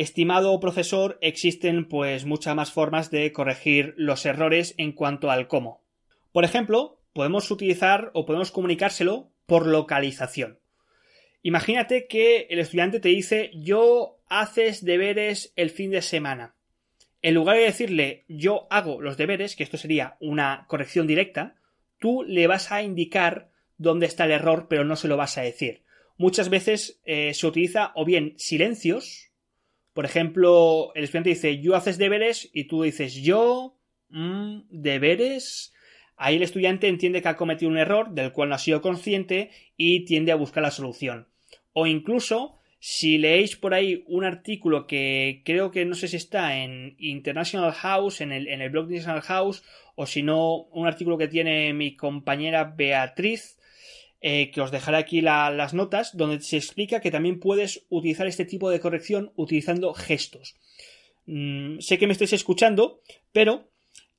estimado 0.00 0.58
profesor, 0.60 1.18
existen 1.20 1.86
pues 1.86 2.24
muchas 2.24 2.54
más 2.54 2.72
formas 2.72 3.10
de 3.10 3.32
corregir 3.32 3.94
los 3.96 4.24
errores 4.24 4.74
en 4.78 4.92
cuanto 4.92 5.30
al 5.30 5.46
cómo. 5.46 5.82
Por 6.32 6.44
ejemplo, 6.44 7.00
podemos 7.12 7.50
utilizar 7.50 8.10
o 8.14 8.24
podemos 8.24 8.50
comunicárselo 8.50 9.30
por 9.46 9.66
localización. 9.66 10.58
Imagínate 11.42 12.06
que 12.06 12.46
el 12.50 12.58
estudiante 12.58 13.00
te 13.00 13.08
dice 13.08 13.50
yo 13.54 14.18
haces 14.28 14.84
deberes 14.84 15.52
el 15.56 15.70
fin 15.70 15.90
de 15.90 16.02
semana. 16.02 16.54
En 17.22 17.34
lugar 17.34 17.56
de 17.56 17.64
decirle 17.64 18.24
yo 18.28 18.66
hago 18.70 19.02
los 19.02 19.16
deberes, 19.16 19.56
que 19.56 19.64
esto 19.64 19.76
sería 19.76 20.16
una 20.20 20.64
corrección 20.68 21.06
directa, 21.06 21.56
tú 21.98 22.24
le 22.24 22.46
vas 22.46 22.72
a 22.72 22.82
indicar 22.82 23.50
dónde 23.76 24.06
está 24.06 24.24
el 24.24 24.32
error, 24.32 24.66
pero 24.68 24.84
no 24.84 24.96
se 24.96 25.08
lo 25.08 25.16
vas 25.16 25.36
a 25.36 25.42
decir. 25.42 25.82
Muchas 26.16 26.50
veces 26.50 27.00
eh, 27.04 27.32
se 27.34 27.46
utiliza 27.46 27.92
o 27.94 28.04
bien 28.04 28.34
silencios, 28.36 29.29
por 29.92 30.04
ejemplo, 30.04 30.92
el 30.94 31.04
estudiante 31.04 31.30
dice 31.30 31.60
yo 31.60 31.76
haces 31.76 31.98
deberes 31.98 32.50
y 32.52 32.64
tú 32.64 32.82
dices 32.82 33.14
yo, 33.14 33.76
mm, 34.08 34.62
deberes, 34.70 35.72
Ahí 36.22 36.36
el 36.36 36.42
estudiante 36.42 36.86
entiende 36.86 37.22
que 37.22 37.28
ha 37.28 37.36
cometido 37.38 37.70
un 37.70 37.78
error 37.78 38.10
del 38.10 38.32
cual 38.32 38.50
no 38.50 38.54
ha 38.54 38.58
sido 38.58 38.82
consciente 38.82 39.52
y 39.78 40.04
tiende 40.04 40.32
a 40.32 40.36
buscar 40.36 40.62
la 40.62 40.70
solución. 40.70 41.28
O 41.72 41.86
incluso, 41.86 42.58
si 42.78 43.16
leéis 43.16 43.56
por 43.56 43.72
ahí 43.72 44.04
un 44.06 44.24
artículo 44.24 44.86
que 44.86 45.40
creo 45.46 45.70
que 45.70 45.86
no 45.86 45.94
sé 45.94 46.08
si 46.08 46.16
está 46.16 46.58
en 46.58 46.94
International 46.98 47.72
House, 47.72 48.20
en 48.20 48.32
el, 48.32 48.48
en 48.48 48.60
el 48.60 48.68
blog 48.68 48.88
de 48.88 48.96
International 48.96 49.22
House, 49.22 49.62
o 49.94 50.04
si 50.04 50.22
no, 50.22 50.64
un 50.72 50.86
artículo 50.86 51.16
que 51.16 51.26
tiene 51.26 51.72
mi 51.72 51.96
compañera 51.96 52.64
Beatriz, 52.64 53.58
eh, 54.20 54.50
que 54.50 54.60
os 54.60 54.70
dejaré 54.70 54.98
aquí 54.98 55.20
las 55.20 55.74
notas, 55.74 56.16
donde 56.16 56.40
se 56.40 56.56
explica 56.56 57.00
que 57.00 57.10
también 57.10 57.40
puedes 57.40 57.86
utilizar 57.88 58.26
este 58.26 58.44
tipo 58.44 58.70
de 58.70 58.80
corrección 58.80 59.32
utilizando 59.36 59.94
gestos. 59.94 60.56
Mm, 61.26 61.78
sé 61.80 61.98
que 61.98 62.06
me 62.06 62.12
estáis 62.12 62.32
escuchando, 62.32 63.00
pero 63.32 63.70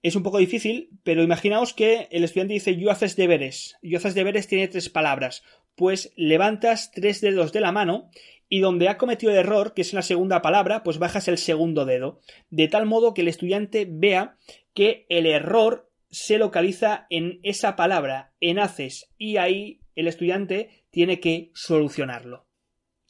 es 0.01 0.15
un 0.15 0.23
poco 0.23 0.39
difícil, 0.39 0.89
pero 1.03 1.23
imaginaos 1.23 1.73
que 1.73 2.07
el 2.11 2.23
estudiante 2.23 2.53
dice 2.53 2.77
yo 2.77 2.89
haces 2.89 3.15
deberes. 3.15 3.77
Yo 3.81 3.97
haces 3.97 4.15
deberes 4.15 4.47
tiene 4.47 4.67
tres 4.67 4.89
palabras. 4.89 5.43
Pues 5.75 6.11
levantas 6.15 6.91
tres 6.91 7.21
dedos 7.21 7.53
de 7.53 7.61
la 7.61 7.71
mano 7.71 8.09
y 8.49 8.59
donde 8.59 8.89
ha 8.89 8.97
cometido 8.97 9.31
el 9.31 9.37
error, 9.37 9.73
que 9.73 9.81
es 9.81 9.93
la 9.93 10.01
segunda 10.01 10.41
palabra, 10.41 10.83
pues 10.83 10.97
bajas 10.97 11.27
el 11.27 11.37
segundo 11.37 11.85
dedo. 11.85 12.19
De 12.49 12.67
tal 12.67 12.85
modo 12.85 13.13
que 13.13 13.21
el 13.21 13.27
estudiante 13.27 13.87
vea 13.89 14.37
que 14.73 15.05
el 15.09 15.25
error 15.25 15.89
se 16.09 16.37
localiza 16.37 17.07
en 17.09 17.39
esa 17.43 17.75
palabra, 17.75 18.33
en 18.41 18.59
haces, 18.59 19.09
y 19.17 19.37
ahí 19.37 19.80
el 19.95 20.07
estudiante 20.07 20.85
tiene 20.89 21.19
que 21.19 21.51
solucionarlo. 21.53 22.45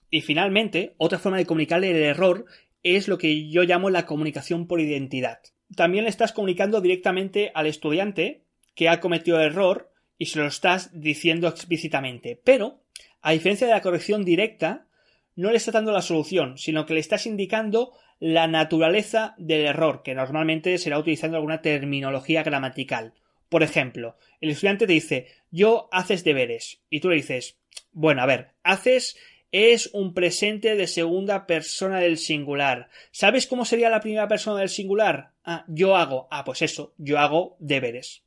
Y 0.09 0.21
finalmente, 0.21 0.93
otra 0.97 1.19
forma 1.19 1.37
de 1.37 1.45
comunicarle 1.45 1.91
el 1.91 2.03
error 2.03 2.45
es 2.83 3.07
lo 3.07 3.17
que 3.17 3.49
yo 3.49 3.63
llamo 3.63 3.89
la 3.89 4.05
comunicación 4.05 4.67
por 4.67 4.81
identidad 4.81 5.39
también 5.75 6.03
le 6.03 6.09
estás 6.09 6.33
comunicando 6.33 6.81
directamente 6.81 7.51
al 7.53 7.67
estudiante 7.67 8.43
que 8.75 8.89
ha 8.89 8.99
cometido 8.99 9.39
el 9.39 9.47
error 9.47 9.91
y 10.17 10.27
se 10.27 10.39
lo 10.39 10.47
estás 10.47 10.89
diciendo 10.93 11.47
explícitamente. 11.47 12.39
Pero, 12.43 12.83
a 13.21 13.31
diferencia 13.31 13.67
de 13.67 13.73
la 13.73 13.81
corrección 13.81 14.23
directa, 14.23 14.87
no 15.35 15.51
le 15.51 15.57
estás 15.57 15.73
dando 15.73 15.91
la 15.91 16.01
solución, 16.01 16.57
sino 16.57 16.85
que 16.85 16.93
le 16.93 16.99
estás 16.99 17.25
indicando 17.25 17.93
la 18.19 18.47
naturaleza 18.47 19.33
del 19.37 19.65
error, 19.65 20.03
que 20.03 20.13
normalmente 20.13 20.77
será 20.77 20.99
utilizando 20.99 21.37
alguna 21.37 21.61
terminología 21.61 22.43
gramatical. 22.43 23.13
Por 23.51 23.63
ejemplo, 23.63 24.15
el 24.39 24.51
estudiante 24.51 24.87
te 24.87 24.93
dice, 24.93 25.27
yo 25.51 25.89
haces 25.91 26.23
deberes, 26.23 26.79
y 26.89 27.01
tú 27.01 27.09
le 27.09 27.17
dices, 27.17 27.57
bueno, 27.91 28.21
a 28.21 28.25
ver, 28.25 28.51
haces 28.63 29.17
es 29.51 29.89
un 29.91 30.13
presente 30.13 30.77
de 30.77 30.87
segunda 30.87 31.47
persona 31.47 31.99
del 31.99 32.17
singular. 32.17 32.89
¿Sabes 33.11 33.47
cómo 33.47 33.65
sería 33.65 33.89
la 33.89 33.99
primera 33.99 34.29
persona 34.29 34.61
del 34.61 34.69
singular? 34.69 35.33
Ah, 35.43 35.65
yo 35.67 35.97
hago. 35.97 36.29
Ah, 36.31 36.45
pues 36.45 36.61
eso, 36.61 36.93
yo 36.97 37.19
hago 37.19 37.57
deberes. 37.59 38.23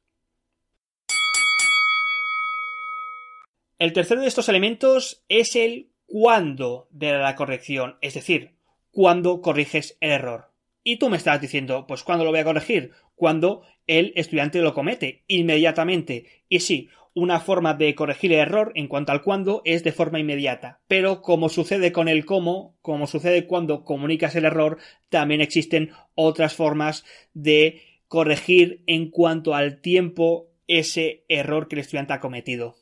El 3.79 3.95
tercero 3.95 4.21
de 4.21 4.29
estos 4.29 4.51
elementos 4.51 5.25
es 5.31 5.57
el 5.57 5.89
cuándo 6.05 6.87
de 6.91 7.15
la 7.15 7.35
corrección, 7.35 7.97
es 8.03 8.13
decir, 8.13 8.57
cuándo 8.91 9.41
corriges 9.41 9.97
el 10.01 10.11
error. 10.11 10.51
Y 10.87 10.99
tú 10.99 11.09
me 11.09 11.17
estás 11.17 11.41
diciendo, 11.41 11.87
pues 11.87 12.03
¿cuándo 12.03 12.27
lo 12.27 12.31
voy 12.31 12.41
a 12.41 12.45
corregir? 12.45 12.93
Cuando 13.15 13.63
el 13.87 14.13
estudiante 14.17 14.61
lo 14.61 14.75
comete, 14.75 15.25
inmediatamente. 15.27 16.27
Y 16.49 16.61
sí, 16.61 16.89
una 17.15 17.39
forma 17.39 17.75
de 17.75 17.95
corregir 17.95 18.33
el 18.33 18.41
error 18.41 18.73
en 18.75 18.89
cuanto 18.89 19.13
al 19.13 19.23
cuándo 19.23 19.63
es 19.65 19.85
de 19.85 19.93
forma 19.93 20.19
inmediata. 20.19 20.81
Pero 20.89 21.23
como 21.23 21.49
sucede 21.49 21.93
con 21.93 22.09
el 22.09 22.25
cómo, 22.25 22.77
como 22.83 23.07
sucede 23.07 23.47
cuando 23.47 23.85
comunicas 23.85 24.35
el 24.35 24.45
error, 24.45 24.79
también 25.11 25.41
existen 25.41 25.91
otras 26.15 26.55
formas 26.55 27.05
de 27.33 27.83
corregir 28.09 28.83
en 28.87 29.11
cuanto 29.11 29.55
al 29.55 29.81
tiempo 29.81 30.49
ese 30.67 31.25
error 31.29 31.69
que 31.69 31.77
el 31.77 31.81
estudiante 31.81 32.13
ha 32.15 32.21
cometido. 32.21 32.77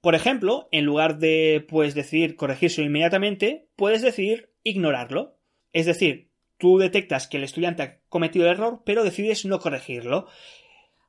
Por 0.00 0.14
ejemplo, 0.14 0.68
en 0.70 0.84
lugar 0.84 1.18
de 1.18 1.64
pues 1.68 1.94
decidir 1.94 2.36
corregirlo 2.36 2.84
inmediatamente, 2.84 3.66
puedes 3.74 4.02
decidir 4.02 4.50
ignorarlo. 4.62 5.36
Es 5.72 5.86
decir, 5.86 6.25
tú 6.58 6.78
detectas 6.78 7.28
que 7.28 7.36
el 7.36 7.44
estudiante 7.44 7.82
ha 7.82 7.98
cometido 8.08 8.46
el 8.46 8.52
error, 8.52 8.82
pero 8.84 9.04
decides 9.04 9.44
no 9.44 9.58
corregirlo. 9.58 10.26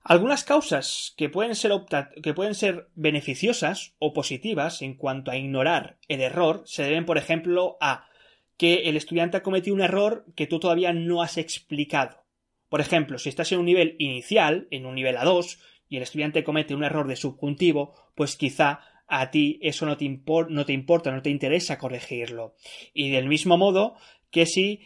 Algunas 0.03 0.43
causas 0.43 1.13
que 1.17 1.27
pueden, 1.27 1.53
ser 1.55 1.71
que 2.23 2.33
pueden 2.33 2.55
ser 2.55 2.87
beneficiosas 2.95 3.93
o 3.99 4.13
positivas 4.13 4.81
en 4.81 4.95
cuanto 4.95 5.31
a 5.31 5.37
ignorar 5.37 5.97
el 6.07 6.21
error 6.21 6.63
se 6.65 6.83
deben, 6.83 7.05
por 7.05 7.17
ejemplo, 7.17 7.77
a 7.81 8.07
que 8.57 8.89
el 8.89 8.95
estudiante 8.95 9.37
ha 9.37 9.43
cometido 9.43 9.75
un 9.75 9.81
error 9.81 10.25
que 10.35 10.47
tú 10.47 10.59
todavía 10.59 10.93
no 10.93 11.21
has 11.21 11.37
explicado. 11.37 12.23
Por 12.69 12.81
ejemplo, 12.81 13.17
si 13.17 13.29
estás 13.29 13.51
en 13.51 13.59
un 13.59 13.65
nivel 13.65 13.95
inicial, 13.99 14.67
en 14.71 14.85
un 14.85 14.95
nivel 14.95 15.17
A2, 15.17 15.59
y 15.89 15.97
el 15.97 16.03
estudiante 16.03 16.43
comete 16.43 16.75
un 16.75 16.83
error 16.83 17.07
de 17.07 17.15
subjuntivo, 17.15 17.93
pues 18.15 18.35
quizá 18.35 18.81
a 19.07 19.31
ti 19.31 19.59
eso 19.61 19.85
no 19.85 19.97
te, 19.97 20.21
no 20.49 20.65
te 20.65 20.73
importa, 20.73 21.11
no 21.11 21.21
te 21.21 21.29
interesa 21.29 21.77
corregirlo. 21.77 22.55
Y 22.93 23.09
del 23.11 23.27
mismo 23.27 23.57
modo 23.57 23.95
que 24.31 24.45
si 24.45 24.81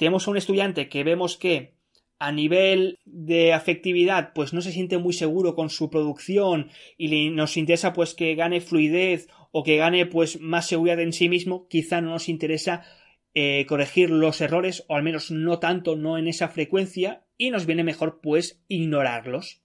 tenemos 0.00 0.26
a 0.26 0.30
un 0.30 0.38
estudiante 0.38 0.88
que 0.88 1.04
vemos 1.04 1.36
que 1.36 1.74
a 2.18 2.32
nivel 2.32 3.00
de 3.04 3.52
afectividad, 3.52 4.32
pues 4.34 4.54
no 4.54 4.62
se 4.62 4.72
siente 4.72 4.96
muy 4.96 5.12
seguro 5.12 5.54
con 5.54 5.68
su 5.68 5.90
producción 5.90 6.70
y 6.96 7.28
nos 7.28 7.58
interesa 7.58 7.92
pues 7.92 8.14
que 8.14 8.34
gane 8.34 8.62
fluidez 8.62 9.28
o 9.52 9.62
que 9.62 9.76
gane 9.76 10.06
pues 10.06 10.40
más 10.40 10.66
seguridad 10.66 11.00
en 11.00 11.12
sí 11.12 11.28
mismo, 11.28 11.68
quizá 11.68 12.00
no 12.00 12.12
nos 12.12 12.30
interesa 12.30 12.82
eh, 13.34 13.66
corregir 13.68 14.08
los 14.08 14.40
errores 14.40 14.86
o 14.88 14.96
al 14.96 15.02
menos 15.02 15.30
no 15.30 15.58
tanto, 15.58 15.96
no 15.96 16.16
en 16.16 16.28
esa 16.28 16.48
frecuencia 16.48 17.26
y 17.36 17.50
nos 17.50 17.66
viene 17.66 17.84
mejor 17.84 18.22
pues 18.22 18.64
ignorarlos. 18.68 19.60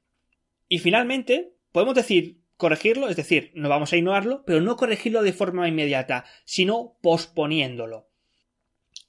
Y 0.67 0.79
finalmente, 0.79 1.53
podemos 1.71 1.95
decir 1.95 2.41
corregirlo, 2.57 3.07
es 3.07 3.15
decir, 3.15 3.51
no 3.55 3.69
vamos 3.69 3.93
a 3.93 3.97
ignorarlo, 3.97 4.43
pero 4.45 4.59
no 4.59 4.75
corregirlo 4.75 5.23
de 5.23 5.31
forma 5.31 5.69
inmediata, 5.69 6.25
sino 6.43 6.97
posponiéndolo. 7.01 8.09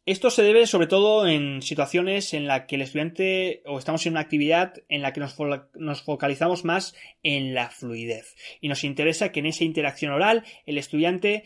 Esto 0.06 0.30
se 0.30 0.44
debe 0.44 0.68
sobre 0.68 0.86
todo 0.86 1.26
en 1.26 1.62
situaciones 1.62 2.32
en 2.32 2.46
las 2.46 2.66
que 2.66 2.76
el 2.76 2.82
estudiante 2.82 3.62
o 3.66 3.76
estamos 3.76 4.06
en 4.06 4.12
una 4.12 4.20
actividad 4.20 4.74
en 4.88 5.02
la 5.02 5.12
que 5.12 5.18
nos, 5.18 5.36
nos, 5.74 6.02
focalizamos 6.02 6.64
más 6.64 6.94
en 7.24 7.54
la 7.54 7.70
fluidez. 7.70 8.36
Y 8.60 8.68
nos 8.68 8.84
interesa 8.84 9.32
que 9.32 9.40
en 9.40 9.46
esa 9.46 9.64
interacción 9.64 10.12
oral 10.12 10.44
el 10.64 10.78
estudiante 10.78 11.42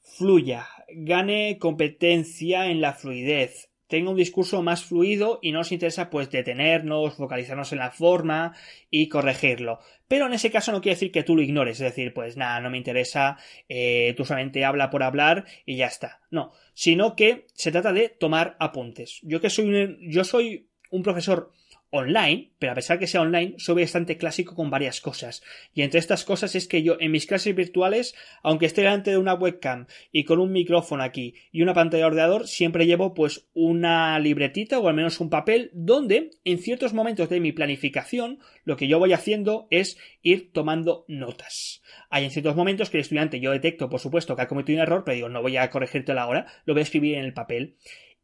fluya, 0.00 0.66
gane 0.88 1.58
competencia 1.58 2.70
en 2.70 2.80
la 2.80 2.94
fluidez, 2.94 3.68
tenga 3.88 4.10
un 4.10 4.16
discurso 4.16 4.62
más 4.62 4.84
fluido 4.84 5.38
y 5.42 5.50
no 5.50 5.58
nos 5.58 5.72
interesa 5.72 6.10
pues 6.10 6.30
detenernos, 6.30 7.14
focalizarnos 7.14 7.72
en 7.72 7.78
la 7.78 7.90
forma 7.90 8.54
y 8.90 9.08
corregirlo. 9.08 9.80
Pero 10.06 10.26
en 10.26 10.34
ese 10.34 10.50
caso 10.50 10.72
no 10.72 10.80
quiere 10.80 10.94
decir 10.94 11.10
que 11.10 11.24
tú 11.24 11.34
lo 11.34 11.42
ignores, 11.42 11.80
es 11.80 11.86
decir, 11.86 12.14
pues 12.14 12.36
nada, 12.36 12.60
no 12.60 12.70
me 12.70 12.78
interesa, 12.78 13.38
eh, 13.68 14.14
tú 14.16 14.24
solamente 14.24 14.64
habla 14.64 14.90
por 14.90 15.02
hablar 15.02 15.46
y 15.66 15.76
ya 15.76 15.86
está. 15.86 16.20
No, 16.30 16.52
sino 16.74 17.16
que 17.16 17.46
se 17.54 17.72
trata 17.72 17.92
de 17.92 18.10
tomar 18.10 18.56
apuntes. 18.60 19.20
Yo 19.22 19.40
que 19.40 19.50
soy 19.50 19.64
un, 19.64 19.98
yo 20.10 20.24
soy 20.24 20.68
un 20.90 21.02
profesor 21.02 21.52
online, 21.90 22.50
pero 22.58 22.72
a 22.72 22.74
pesar 22.74 22.98
que 22.98 23.06
sea 23.06 23.22
online, 23.22 23.54
soy 23.58 23.82
bastante 23.82 24.18
clásico 24.18 24.54
con 24.54 24.70
varias 24.70 25.00
cosas. 25.00 25.42
Y 25.72 25.82
entre 25.82 26.00
estas 26.00 26.24
cosas 26.24 26.54
es 26.54 26.68
que 26.68 26.82
yo 26.82 26.96
en 27.00 27.10
mis 27.12 27.26
clases 27.26 27.54
virtuales, 27.54 28.14
aunque 28.42 28.66
esté 28.66 28.82
delante 28.82 29.10
de 29.10 29.18
una 29.18 29.34
webcam 29.34 29.86
y 30.12 30.24
con 30.24 30.38
un 30.38 30.52
micrófono 30.52 31.02
aquí 31.02 31.34
y 31.50 31.62
una 31.62 31.74
pantalla 31.74 32.04
de 32.04 32.08
ordenador, 32.08 32.46
siempre 32.46 32.86
llevo 32.86 33.14
pues 33.14 33.48
una 33.54 34.18
libretita 34.18 34.78
o 34.78 34.88
al 34.88 34.94
menos 34.94 35.20
un 35.20 35.30
papel 35.30 35.70
donde 35.72 36.30
en 36.44 36.58
ciertos 36.58 36.92
momentos 36.92 37.28
de 37.28 37.40
mi 37.40 37.52
planificación 37.52 38.38
lo 38.64 38.76
que 38.76 38.88
yo 38.88 38.98
voy 38.98 39.12
haciendo 39.12 39.66
es 39.70 39.98
ir 40.22 40.52
tomando 40.52 41.04
notas. 41.08 41.82
Hay 42.10 42.24
en 42.24 42.30
ciertos 42.30 42.56
momentos 42.56 42.90
que 42.90 42.98
el 42.98 43.02
estudiante 43.02 43.40
yo 43.40 43.52
detecto, 43.52 43.88
por 43.88 44.00
supuesto, 44.00 44.36
que 44.36 44.42
ha 44.42 44.48
cometido 44.48 44.76
un 44.76 44.82
error, 44.82 45.04
pero 45.04 45.14
digo, 45.14 45.28
no 45.28 45.42
voy 45.42 45.56
a 45.56 45.70
corregírtelo 45.70 46.20
ahora, 46.20 46.46
lo 46.66 46.74
voy 46.74 46.80
a 46.80 46.82
escribir 46.82 47.14
en 47.16 47.24
el 47.24 47.32
papel 47.32 47.76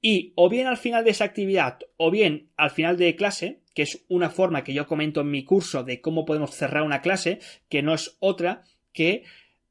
y 0.04 0.34
o 0.37 0.50
bien 0.50 0.66
al 0.66 0.76
final 0.76 1.02
de 1.02 1.12
esa 1.12 1.25
actividad 1.25 1.78
o 1.96 2.11
bien 2.11 2.50
al 2.58 2.70
final 2.70 2.99
de 2.99 3.16
clase, 3.16 3.62
que 3.75 3.80
es 3.80 4.04
una 4.11 4.28
forma 4.28 4.62
que 4.62 4.75
yo 4.75 4.87
comento 4.87 5.23
en 5.23 5.30
mi 5.30 5.44
curso 5.44 5.82
de 5.82 6.02
cómo 6.02 6.26
podemos 6.26 6.50
cerrar 6.50 6.82
una 6.82 7.00
clase, 7.00 7.38
que 7.70 7.80
no 7.80 7.94
es 7.94 8.18
otra 8.20 8.64
que 8.92 9.23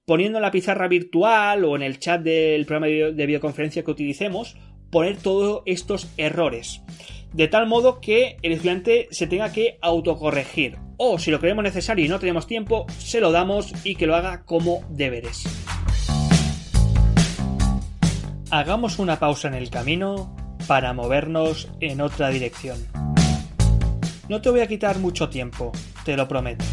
poniendo 0.06 0.40
en 0.40 0.42
la 0.42 0.50
pizarra 0.50 0.88
virtual 0.88 1.64
o 1.64 1.76
en 1.76 1.84
el 1.84 2.00
chat 2.00 2.24
del 2.24 2.66
programa 2.66 2.88
de 2.88 3.26
videoconferencia 3.28 3.84
que 3.84 3.92
utilicemos, 3.92 4.58
poner 4.90 5.18
todos 5.18 5.62
estos 5.68 6.12
errores. 6.18 6.82
De 7.32 7.48
tal 7.48 7.68
modo 7.68 8.02
que 8.02 8.38
el 8.42 8.54
estudiante 8.54 9.10
se 9.12 9.28
tenga 9.28 9.54
que 9.54 9.78
autocorregir. 9.82 10.78
O 10.98 11.20
si 11.20 11.30
lo 11.30 11.40
creemos 11.40 11.64
necesario 11.64 12.06
y 12.06 12.10
no 12.10 12.20
tenemos 12.20 12.48
tiempo, 12.48 12.88
se 12.98 13.22
lo 13.22 13.32
damos 13.32 13.72
y 13.86 13.96
que 13.96 14.08
lo 14.08 14.16
haga 14.16 14.46
como 14.46 14.84
deberes. 14.90 15.63
Hagamos 18.56 19.00
una 19.00 19.18
pausa 19.18 19.48
en 19.48 19.56
el 19.56 19.72
camino 19.72 20.36
para 20.68 20.94
movernos 20.94 21.70
en 21.80 22.02
otra 22.02 22.30
dirección. 22.30 22.78
No 24.30 24.42
te 24.42 24.52
voy 24.52 24.60
a 24.60 24.68
quitar 24.68 25.00
mucho 25.00 25.28
tiempo, 25.28 25.72
te 26.06 26.16
lo 26.16 26.28
prometo. 26.28 26.64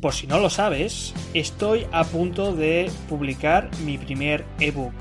Por 0.00 0.14
si 0.14 0.28
no 0.28 0.38
lo 0.38 0.50
sabes, 0.50 1.14
estoy 1.34 1.84
a 1.90 2.04
punto 2.04 2.54
de 2.54 2.88
publicar 3.08 3.68
mi 3.84 3.98
primer 3.98 4.44
ebook. 4.60 4.94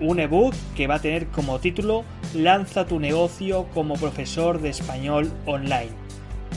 Un 0.00 0.20
ebook 0.20 0.54
que 0.76 0.86
va 0.86 0.96
a 0.96 1.00
tener 1.00 1.28
como 1.28 1.58
título 1.58 2.04
Lanza 2.34 2.84
tu 2.84 3.00
negocio 3.00 3.68
como 3.72 3.94
profesor 3.94 4.60
de 4.60 4.68
español 4.68 5.32
online. 5.46 5.92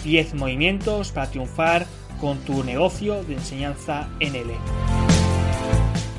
10 0.04 0.34
movimientos 0.34 1.14
para 1.14 1.32
triunfar 1.32 1.86
con 2.20 2.40
tu 2.40 2.66
negocio 2.66 3.24
de 3.24 3.36
enseñanza 3.36 4.10
NL. 4.20 4.52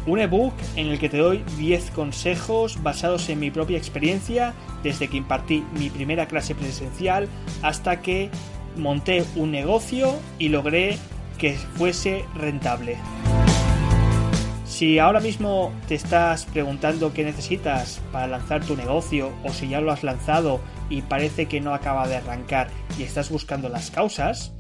Un 0.05 0.19
ebook 0.19 0.55
en 0.75 0.89
el 0.89 0.99
que 0.99 1.09
te 1.09 1.19
doy 1.19 1.45
10 1.59 1.93
consejos 1.93 2.83
basados 2.83 3.29
en 3.29 3.39
mi 3.39 3.51
propia 3.51 3.79
experiencia 3.79 4.53
desde 4.83 5.09
que 5.09 5.17
impartí 5.17 5.65
mi 5.79 5.91
primera 5.91 6.27
clase 6.27 6.57
presencial 6.57 7.29
hasta 7.63 8.01
que 8.01 8.29
monté 8.77 9.25
un 9.37 9.53
negocio 9.53 10.15
y 10.39 10.49
logré 10.49 10.99
que 11.39 11.55
fuese 11.55 12.25
rentable. 12.35 12.97
Si 14.65 14.99
ahora 14.99 15.21
mismo 15.21 15.73
te 15.87 15.95
estás 15.95 16.47
preguntando 16.47 17.13
qué 17.13 17.25
necesitas 17.25 18.01
para 18.11 18.27
lanzar 18.27 18.65
tu 18.65 18.75
negocio 18.75 19.31
o 19.45 19.51
si 19.51 19.69
ya 19.69 19.81
lo 19.81 19.93
has 19.93 20.03
lanzado 20.03 20.61
y 20.91 21.03
parece 21.03 21.47
que 21.47 21.61
no 21.61 21.75
acaba 21.75 22.09
de 22.09 22.17
arrancar 22.17 22.69
y 22.99 23.05
estás 23.05 23.31
buscando 23.31 23.69
las 23.69 23.93
causas, 23.93 24.53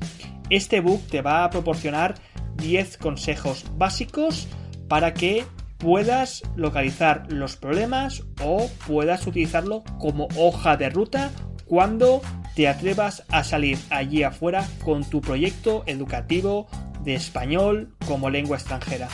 este 0.50 0.80
book 0.80 1.02
te 1.08 1.22
va 1.22 1.42
a 1.42 1.50
proporcionar 1.50 2.14
10 2.58 2.98
consejos 2.98 3.64
básicos 3.76 4.46
para 4.92 5.14
que 5.14 5.46
puedas 5.78 6.42
localizar 6.54 7.24
los 7.32 7.56
problemas 7.56 8.24
o 8.42 8.68
puedas 8.86 9.26
utilizarlo 9.26 9.84
como 9.98 10.28
hoja 10.36 10.76
de 10.76 10.90
ruta 10.90 11.30
cuando 11.64 12.20
te 12.54 12.68
atrevas 12.68 13.24
a 13.30 13.42
salir 13.42 13.78
allí 13.88 14.22
afuera 14.22 14.68
con 14.84 15.08
tu 15.08 15.22
proyecto 15.22 15.82
educativo 15.86 16.68
de 17.04 17.14
español 17.14 17.96
como 18.06 18.28
lengua 18.28 18.58
extranjera. 18.58 19.08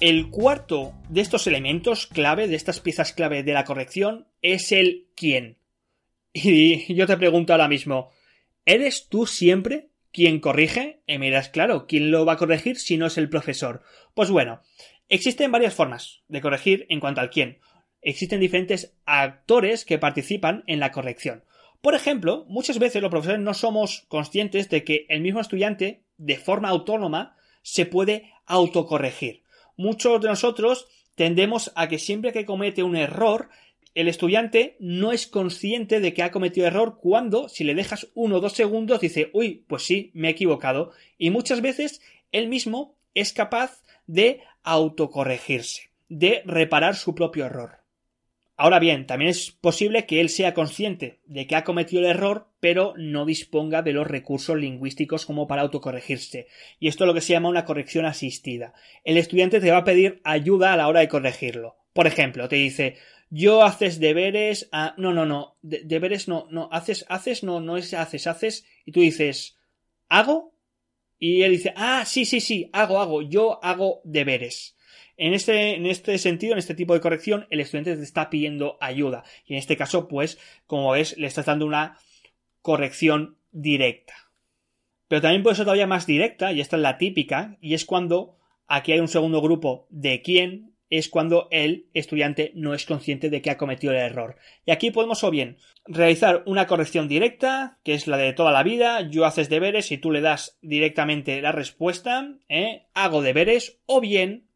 El 0.00 0.30
cuarto 0.30 0.94
de 1.10 1.20
estos 1.20 1.46
elementos 1.46 2.06
clave, 2.06 2.48
de 2.48 2.56
estas 2.56 2.80
piezas 2.80 3.12
clave 3.12 3.42
de 3.42 3.52
la 3.52 3.64
corrección, 3.64 4.26
es 4.40 4.72
el 4.72 5.08
quién. 5.14 5.58
Y 6.32 6.94
yo 6.94 7.06
te 7.06 7.18
pregunto 7.18 7.52
ahora 7.52 7.68
mismo, 7.68 8.08
¿eres 8.64 9.10
tú 9.10 9.26
siempre 9.26 9.90
¿Quién 10.16 10.40
corrige? 10.40 11.02
Y 11.06 11.18
me 11.18 11.30
claro, 11.52 11.86
¿quién 11.86 12.10
lo 12.10 12.24
va 12.24 12.32
a 12.32 12.36
corregir 12.38 12.78
si 12.78 12.96
no 12.96 13.04
es 13.04 13.18
el 13.18 13.28
profesor? 13.28 13.82
Pues 14.14 14.30
bueno, 14.30 14.62
existen 15.10 15.52
varias 15.52 15.74
formas 15.74 16.22
de 16.28 16.40
corregir 16.40 16.86
en 16.88 17.00
cuanto 17.00 17.20
al 17.20 17.28
quién. 17.28 17.58
Existen 18.00 18.40
diferentes 18.40 18.94
actores 19.04 19.84
que 19.84 19.98
participan 19.98 20.64
en 20.68 20.80
la 20.80 20.90
corrección. 20.90 21.44
Por 21.82 21.94
ejemplo, 21.94 22.46
muchas 22.48 22.78
veces 22.78 23.02
los 23.02 23.10
profesores 23.10 23.42
no 23.42 23.52
somos 23.52 24.06
conscientes 24.08 24.70
de 24.70 24.84
que 24.84 25.04
el 25.10 25.20
mismo 25.20 25.38
estudiante, 25.38 26.00
de 26.16 26.38
forma 26.38 26.70
autónoma, 26.70 27.36
se 27.60 27.84
puede 27.84 28.32
autocorregir. 28.46 29.42
Muchos 29.76 30.22
de 30.22 30.28
nosotros 30.28 30.88
tendemos 31.14 31.72
a 31.74 31.88
que 31.88 31.98
siempre 31.98 32.32
que 32.32 32.46
comete 32.46 32.82
un 32.82 32.96
error 32.96 33.50
el 33.96 34.08
estudiante 34.08 34.76
no 34.78 35.10
es 35.10 35.26
consciente 35.26 36.00
de 36.00 36.12
que 36.12 36.22
ha 36.22 36.30
cometido 36.30 36.66
error 36.66 36.98
cuando, 37.00 37.48
si 37.48 37.64
le 37.64 37.74
dejas 37.74 38.08
uno 38.14 38.36
o 38.36 38.40
dos 38.40 38.52
segundos, 38.52 39.00
dice, 39.00 39.30
uy, 39.32 39.64
pues 39.66 39.84
sí, 39.84 40.10
me 40.12 40.28
he 40.28 40.32
equivocado. 40.32 40.92
Y 41.16 41.30
muchas 41.30 41.62
veces 41.62 42.02
él 42.30 42.48
mismo 42.48 42.94
es 43.14 43.32
capaz 43.32 43.82
de 44.06 44.42
autocorregirse, 44.62 45.90
de 46.10 46.42
reparar 46.44 46.94
su 46.94 47.14
propio 47.14 47.46
error. 47.46 47.78
Ahora 48.58 48.78
bien, 48.80 49.06
también 49.06 49.30
es 49.30 49.50
posible 49.50 50.04
que 50.04 50.20
él 50.20 50.28
sea 50.28 50.52
consciente 50.52 51.20
de 51.24 51.46
que 51.46 51.56
ha 51.56 51.64
cometido 51.64 52.02
el 52.02 52.10
error, 52.10 52.48
pero 52.60 52.92
no 52.98 53.24
disponga 53.24 53.80
de 53.80 53.94
los 53.94 54.06
recursos 54.06 54.58
lingüísticos 54.58 55.24
como 55.24 55.46
para 55.46 55.62
autocorregirse. 55.62 56.48
Y 56.78 56.88
esto 56.88 57.04
es 57.04 57.08
lo 57.08 57.14
que 57.14 57.22
se 57.22 57.32
llama 57.32 57.48
una 57.48 57.64
corrección 57.64 58.04
asistida. 58.04 58.74
El 59.04 59.16
estudiante 59.16 59.58
te 59.58 59.70
va 59.70 59.78
a 59.78 59.84
pedir 59.84 60.20
ayuda 60.22 60.74
a 60.74 60.76
la 60.76 60.86
hora 60.86 61.00
de 61.00 61.08
corregirlo. 61.08 61.76
Por 61.94 62.06
ejemplo, 62.06 62.46
te 62.46 62.56
dice, 62.56 62.96
yo 63.30 63.64
haces 63.64 63.98
deberes, 63.98 64.68
no, 64.96 65.12
no, 65.12 65.26
no, 65.26 65.56
deberes 65.62 66.28
no, 66.28 66.46
no, 66.50 66.68
haces, 66.72 67.04
haces, 67.08 67.42
no, 67.42 67.60
no 67.60 67.76
es 67.76 67.92
haces, 67.94 68.26
haces, 68.26 68.66
y 68.84 68.92
tú 68.92 69.00
dices, 69.00 69.56
¿hago? 70.08 70.54
Y 71.18 71.42
él 71.42 71.52
dice, 71.52 71.72
ah, 71.76 72.04
sí, 72.04 72.24
sí, 72.24 72.40
sí, 72.40 72.70
hago, 72.72 73.00
hago, 73.00 73.22
yo 73.22 73.62
hago 73.64 74.00
deberes. 74.04 74.76
En 75.16 75.32
este, 75.32 75.74
en 75.74 75.86
este 75.86 76.18
sentido, 76.18 76.52
en 76.52 76.58
este 76.58 76.74
tipo 76.74 76.92
de 76.92 77.00
corrección, 77.00 77.46
el 77.50 77.60
estudiante 77.60 77.96
te 77.96 78.02
está 78.02 78.28
pidiendo 78.28 78.76
ayuda. 78.80 79.24
Y 79.46 79.54
en 79.54 79.58
este 79.58 79.76
caso, 79.76 80.08
pues, 80.08 80.38
como 80.66 80.92
ves, 80.92 81.16
le 81.16 81.26
estás 81.26 81.46
dando 81.46 81.64
una 81.64 81.98
corrección 82.60 83.38
directa. 83.50 84.14
Pero 85.08 85.22
también 85.22 85.42
puede 85.42 85.56
ser 85.56 85.64
todavía 85.64 85.86
más 85.86 86.06
directa, 86.06 86.52
y 86.52 86.60
esta 86.60 86.76
es 86.76 86.82
la 86.82 86.98
típica, 86.98 87.56
y 87.60 87.74
es 87.74 87.86
cuando 87.86 88.36
aquí 88.66 88.92
hay 88.92 89.00
un 89.00 89.08
segundo 89.08 89.40
grupo 89.40 89.86
de 89.88 90.20
quién, 90.20 90.75
es 90.88 91.08
cuando 91.08 91.48
el 91.50 91.88
estudiante 91.94 92.52
no 92.54 92.74
es 92.74 92.86
consciente 92.86 93.30
de 93.30 93.42
que 93.42 93.50
ha 93.50 93.58
cometido 93.58 93.92
el 93.92 94.00
error. 94.00 94.36
Y 94.64 94.70
aquí 94.70 94.90
podemos 94.90 95.24
o 95.24 95.30
bien 95.30 95.58
realizar 95.84 96.42
una 96.46 96.66
corrección 96.66 97.08
directa, 97.08 97.78
que 97.84 97.94
es 97.94 98.06
la 98.06 98.16
de 98.16 98.32
toda 98.32 98.52
la 98.52 98.62
vida, 98.62 99.08
yo 99.08 99.24
haces 99.24 99.48
deberes 99.48 99.90
y 99.92 99.98
tú 99.98 100.10
le 100.10 100.20
das 100.20 100.58
directamente 100.62 101.40
la 101.40 101.52
respuesta, 101.52 102.34
¿eh? 102.48 102.86
hago 102.94 103.22
deberes, 103.22 103.80
o 103.86 104.00
bien, 104.00 104.48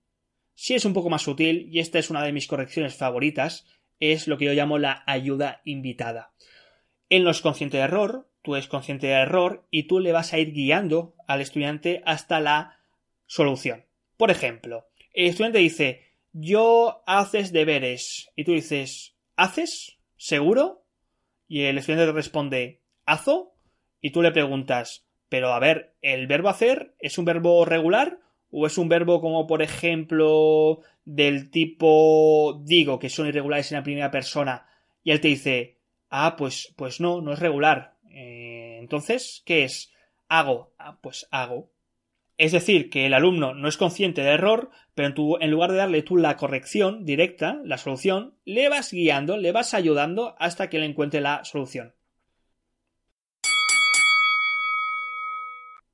si 0.54 0.74
es 0.74 0.84
un 0.84 0.92
poco 0.92 1.10
más 1.10 1.22
sutil, 1.22 1.68
y 1.70 1.80
esta 1.80 1.98
es 1.98 2.10
una 2.10 2.22
de 2.22 2.32
mis 2.32 2.46
correcciones 2.46 2.94
favoritas, 2.94 3.66
es 3.98 4.28
lo 4.28 4.38
que 4.38 4.46
yo 4.46 4.52
llamo 4.52 4.78
la 4.78 5.02
ayuda 5.06 5.60
invitada. 5.64 6.32
Él 7.08 7.24
no 7.24 7.30
es 7.30 7.40
consciente 7.40 7.76
de 7.76 7.84
error, 7.84 8.30
tú 8.42 8.54
eres 8.54 8.68
consciente 8.68 9.08
de 9.08 9.14
error 9.14 9.66
y 9.70 9.84
tú 9.84 10.00
le 10.00 10.12
vas 10.12 10.32
a 10.32 10.38
ir 10.38 10.52
guiando 10.52 11.14
al 11.26 11.40
estudiante 11.40 12.02
hasta 12.06 12.40
la 12.40 12.78
solución. 13.26 13.84
Por 14.16 14.30
ejemplo, 14.30 14.88
el 15.12 15.26
estudiante 15.26 15.58
dice, 15.58 16.09
yo 16.32 17.02
haces 17.06 17.52
deberes. 17.52 18.30
Y 18.36 18.44
tú 18.44 18.52
dices, 18.52 19.16
¿haces? 19.36 19.98
¿Seguro? 20.16 20.84
Y 21.48 21.62
el 21.62 21.78
estudiante 21.78 22.06
te 22.06 22.12
responde, 22.12 22.82
¿hazo? 23.06 23.54
Y 24.00 24.10
tú 24.10 24.22
le 24.22 24.32
preguntas, 24.32 25.06
pero 25.28 25.52
a 25.52 25.58
ver, 25.58 25.96
¿el 26.02 26.26
verbo 26.26 26.48
hacer 26.48 26.94
es 26.98 27.18
un 27.18 27.24
verbo 27.24 27.64
regular 27.64 28.20
o 28.50 28.66
es 28.66 28.78
un 28.78 28.88
verbo 28.88 29.20
como 29.20 29.46
por 29.46 29.62
ejemplo 29.62 30.80
del 31.04 31.50
tipo 31.50 32.60
digo 32.64 32.98
que 32.98 33.08
son 33.08 33.28
irregulares 33.28 33.70
en 33.70 33.78
la 33.78 33.84
primera 33.84 34.10
persona 34.10 34.66
y 35.02 35.12
él 35.12 35.20
te 35.20 35.28
dice 35.28 35.78
ah 36.08 36.34
pues 36.36 36.74
pues 36.76 37.00
no 37.00 37.20
no 37.20 37.32
es 37.32 37.38
regular 37.38 37.96
eh, 38.10 38.78
entonces 38.80 39.42
qué 39.44 39.64
es 39.64 39.92
hago 40.28 40.72
ah, 40.78 40.98
pues 41.00 41.28
hago 41.30 41.70
es 42.40 42.52
decir, 42.52 42.88
que 42.88 43.04
el 43.04 43.12
alumno 43.12 43.52
no 43.52 43.68
es 43.68 43.76
consciente 43.76 44.22
del 44.22 44.32
error, 44.32 44.70
pero 44.94 45.38
en, 45.42 45.50
lugar 45.50 45.70
de 45.72 45.76
darle 45.76 46.00
tú 46.00 46.16
la 46.16 46.38
corrección 46.38 47.04
directa, 47.04 47.60
la 47.66 47.76
solución, 47.76 48.34
le 48.46 48.70
vas 48.70 48.92
guiando, 48.92 49.36
le 49.36 49.52
vas 49.52 49.74
ayudando 49.74 50.36
hasta 50.38 50.70
que 50.70 50.78
él 50.78 50.84
encuentre 50.84 51.20
la 51.20 51.44
solución. 51.44 51.94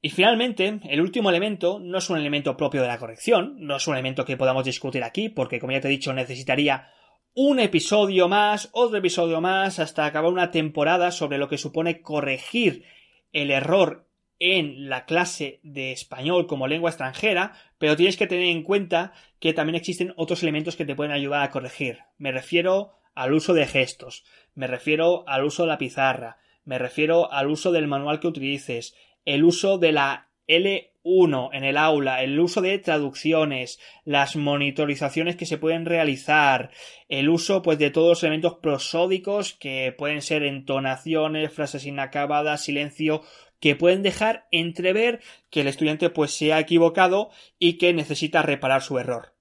Y 0.00 0.10
finalmente, 0.10 0.78
el 0.84 1.00
último 1.00 1.30
elemento 1.30 1.80
no 1.80 1.98
es 1.98 2.08
un 2.10 2.18
elemento 2.18 2.56
propio 2.56 2.80
de 2.80 2.86
la 2.86 2.98
corrección, 2.98 3.56
no 3.58 3.74
es 3.74 3.88
un 3.88 3.94
elemento 3.94 4.24
que 4.24 4.36
podamos 4.36 4.64
discutir 4.64 5.02
aquí, 5.02 5.28
porque 5.28 5.58
como 5.58 5.72
ya 5.72 5.80
te 5.80 5.88
he 5.88 5.90
dicho, 5.90 6.12
necesitaría 6.12 6.92
un 7.34 7.58
episodio 7.58 8.28
más, 8.28 8.68
otro 8.70 8.98
episodio 8.98 9.40
más, 9.40 9.80
hasta 9.80 10.06
acabar 10.06 10.30
una 10.30 10.52
temporada 10.52 11.10
sobre 11.10 11.38
lo 11.38 11.48
que 11.48 11.58
supone 11.58 12.02
corregir 12.02 12.84
el 13.32 13.50
error 13.50 14.05
en 14.38 14.88
la 14.88 15.06
clase 15.06 15.60
de 15.62 15.92
español 15.92 16.46
como 16.46 16.68
lengua 16.68 16.90
extranjera, 16.90 17.54
pero 17.78 17.96
tienes 17.96 18.16
que 18.16 18.26
tener 18.26 18.46
en 18.46 18.62
cuenta 18.62 19.12
que 19.40 19.52
también 19.52 19.76
existen 19.76 20.12
otros 20.16 20.42
elementos 20.42 20.76
que 20.76 20.84
te 20.84 20.94
pueden 20.94 21.12
ayudar 21.12 21.42
a 21.42 21.50
corregir. 21.50 22.00
Me 22.18 22.32
refiero 22.32 22.92
al 23.14 23.32
uso 23.32 23.54
de 23.54 23.66
gestos, 23.66 24.24
me 24.54 24.66
refiero 24.66 25.26
al 25.28 25.44
uso 25.44 25.62
de 25.62 25.68
la 25.68 25.78
pizarra, 25.78 26.38
me 26.64 26.78
refiero 26.78 27.32
al 27.32 27.48
uso 27.48 27.72
del 27.72 27.86
manual 27.86 28.20
que 28.20 28.28
utilices, 28.28 28.94
el 29.24 29.44
uso 29.44 29.78
de 29.78 29.92
la 29.92 30.28
L1 30.48 31.50
en 31.52 31.64
el 31.64 31.76
aula, 31.76 32.22
el 32.22 32.38
uso 32.38 32.60
de 32.60 32.78
traducciones, 32.78 33.80
las 34.04 34.36
monitorizaciones 34.36 35.36
que 35.36 35.46
se 35.46 35.58
pueden 35.58 35.86
realizar, 35.86 36.70
el 37.08 37.28
uso 37.28 37.62
pues 37.62 37.78
de 37.78 37.90
todos 37.90 38.08
los 38.08 38.22
elementos 38.22 38.54
prosódicos 38.54 39.54
que 39.54 39.94
pueden 39.96 40.22
ser 40.22 40.42
entonaciones, 40.42 41.52
frases 41.52 41.86
inacabadas, 41.86 42.64
silencio, 42.64 43.22
que 43.60 43.76
pueden 43.76 44.02
dejar 44.02 44.46
entrever 44.50 45.20
que 45.50 45.62
el 45.62 45.68
estudiante 45.68 46.10
pues 46.10 46.32
se 46.32 46.52
ha 46.52 46.60
equivocado 46.60 47.30
y 47.58 47.78
que 47.78 47.92
necesita 47.92 48.42
reparar 48.42 48.82
su 48.82 48.98
error. 48.98 49.36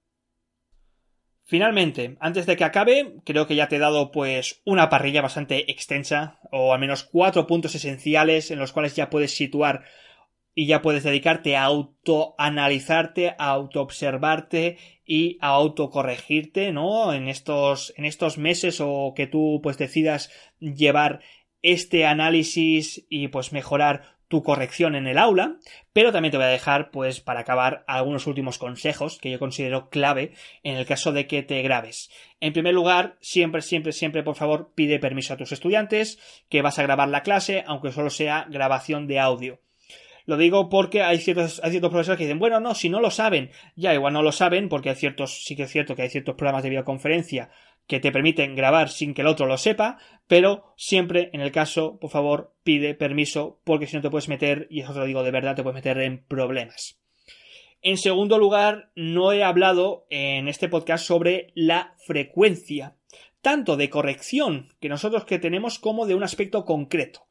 Finalmente, 1.48 2.16
antes 2.18 2.44
de 2.44 2.56
que 2.56 2.64
acabe, 2.64 3.20
creo 3.24 3.46
que 3.46 3.54
ya 3.54 3.68
te 3.68 3.76
he 3.76 3.78
dado 3.78 4.10
pues 4.10 4.62
una 4.64 4.88
parrilla 4.88 5.22
bastante 5.22 5.70
extensa, 5.70 6.40
o 6.50 6.72
al 6.72 6.80
menos 6.80 7.04
cuatro 7.04 7.46
puntos 7.46 7.76
esenciales 7.76 8.50
en 8.50 8.58
los 8.58 8.72
cuales 8.72 8.96
ya 8.96 9.10
puedes 9.10 9.36
situar 9.36 9.84
y 10.56 10.66
ya 10.66 10.82
puedes 10.82 11.04
dedicarte 11.04 11.54
a 11.54 11.64
autoanalizarte, 11.64 13.36
a 13.38 13.50
autoobservarte 13.50 14.78
y 15.04 15.38
a 15.40 15.50
autocorregirte, 15.50 16.72
¿no? 16.72 17.12
En 17.12 17.28
estos, 17.28 17.92
en 17.96 18.06
estos 18.06 18.38
meses 18.38 18.80
o 18.80 19.12
que 19.14 19.28
tú 19.28 19.60
pues 19.62 19.78
decidas 19.78 20.32
llevar 20.58 21.20
este 21.62 22.06
análisis 22.06 23.06
y 23.08 23.28
pues 23.28 23.52
mejorar 23.52 24.16
tu 24.28 24.42
corrección 24.42 24.96
en 24.96 25.06
el 25.06 25.18
aula, 25.18 25.56
pero 25.92 26.12
también 26.12 26.32
te 26.32 26.36
voy 26.36 26.46
a 26.46 26.50
dejar, 26.50 26.90
pues, 26.90 27.20
para 27.20 27.40
acabar, 27.40 27.84
algunos 27.86 28.26
últimos 28.26 28.58
consejos 28.58 29.18
que 29.18 29.30
yo 29.30 29.38
considero 29.38 29.88
clave 29.88 30.32
en 30.62 30.76
el 30.76 30.86
caso 30.86 31.12
de 31.12 31.26
que 31.26 31.42
te 31.42 31.62
grabes. 31.62 32.10
En 32.40 32.52
primer 32.52 32.74
lugar, 32.74 33.16
siempre, 33.20 33.62
siempre, 33.62 33.92
siempre, 33.92 34.22
por 34.22 34.34
favor, 34.34 34.72
pide 34.74 34.98
permiso 34.98 35.34
a 35.34 35.36
tus 35.36 35.52
estudiantes 35.52 36.18
que 36.48 36.62
vas 36.62 36.78
a 36.78 36.82
grabar 36.82 37.08
la 37.08 37.22
clase, 37.22 37.62
aunque 37.66 37.92
solo 37.92 38.10
sea 38.10 38.46
grabación 38.50 39.06
de 39.06 39.20
audio. 39.20 39.60
Lo 40.26 40.36
digo 40.36 40.68
porque 40.68 41.02
hay 41.02 41.18
ciertos, 41.18 41.60
hay 41.62 41.70
ciertos 41.70 41.90
profesores 41.90 42.18
que 42.18 42.24
dicen, 42.24 42.40
bueno, 42.40 42.60
no, 42.60 42.74
si 42.74 42.88
no 42.88 43.00
lo 43.00 43.10
saben, 43.10 43.50
ya 43.76 43.94
igual 43.94 44.12
no 44.12 44.22
lo 44.22 44.32
saben, 44.32 44.68
porque 44.68 44.90
hay 44.90 44.96
ciertos, 44.96 45.44
sí 45.44 45.56
que 45.56 45.62
es 45.62 45.70
cierto 45.70 45.94
que 45.94 46.02
hay 46.02 46.10
ciertos 46.10 46.34
programas 46.34 46.64
de 46.64 46.70
videoconferencia 46.70 47.50
que 47.86 48.00
te 48.00 48.10
permiten 48.10 48.56
grabar 48.56 48.88
sin 48.88 49.14
que 49.14 49.22
el 49.22 49.28
otro 49.28 49.46
lo 49.46 49.56
sepa, 49.56 49.98
pero 50.26 50.74
siempre 50.76 51.30
en 51.32 51.40
el 51.40 51.52
caso, 51.52 51.98
por 52.00 52.10
favor, 52.10 52.52
pide 52.64 52.94
permiso, 52.94 53.60
porque 53.62 53.86
si 53.86 53.94
no 53.96 54.02
te 54.02 54.10
puedes 54.10 54.28
meter, 54.28 54.66
y 54.68 54.80
eso 54.80 54.92
te 54.92 54.98
lo 54.98 55.06
digo 55.06 55.22
de 55.22 55.30
verdad, 55.30 55.54
te 55.54 55.62
puedes 55.62 55.76
meter 55.76 55.98
en 56.00 56.24
problemas. 56.26 56.98
En 57.82 57.96
segundo 57.96 58.38
lugar, 58.38 58.90
no 58.96 59.30
he 59.32 59.44
hablado 59.44 60.06
en 60.10 60.48
este 60.48 60.68
podcast 60.68 61.04
sobre 61.06 61.52
la 61.54 61.94
frecuencia, 62.04 62.96
tanto 63.42 63.76
de 63.76 63.90
corrección 63.90 64.74
que 64.80 64.88
nosotros 64.88 65.24
que 65.24 65.38
tenemos 65.38 65.78
como 65.78 66.06
de 66.06 66.16
un 66.16 66.24
aspecto 66.24 66.64
concreto. 66.64 67.25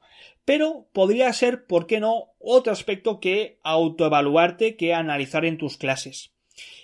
Pero 0.45 0.87
podría 0.93 1.31
ser, 1.33 1.65
¿por 1.65 1.87
qué 1.87 1.99
no?, 1.99 2.29
otro 2.39 2.71
aspecto 2.71 3.19
que 3.19 3.59
autoevaluarte, 3.63 4.75
que 4.77 4.93
analizar 4.93 5.43
en 5.45 5.57
tus 5.57 5.77
clases. 5.77 6.31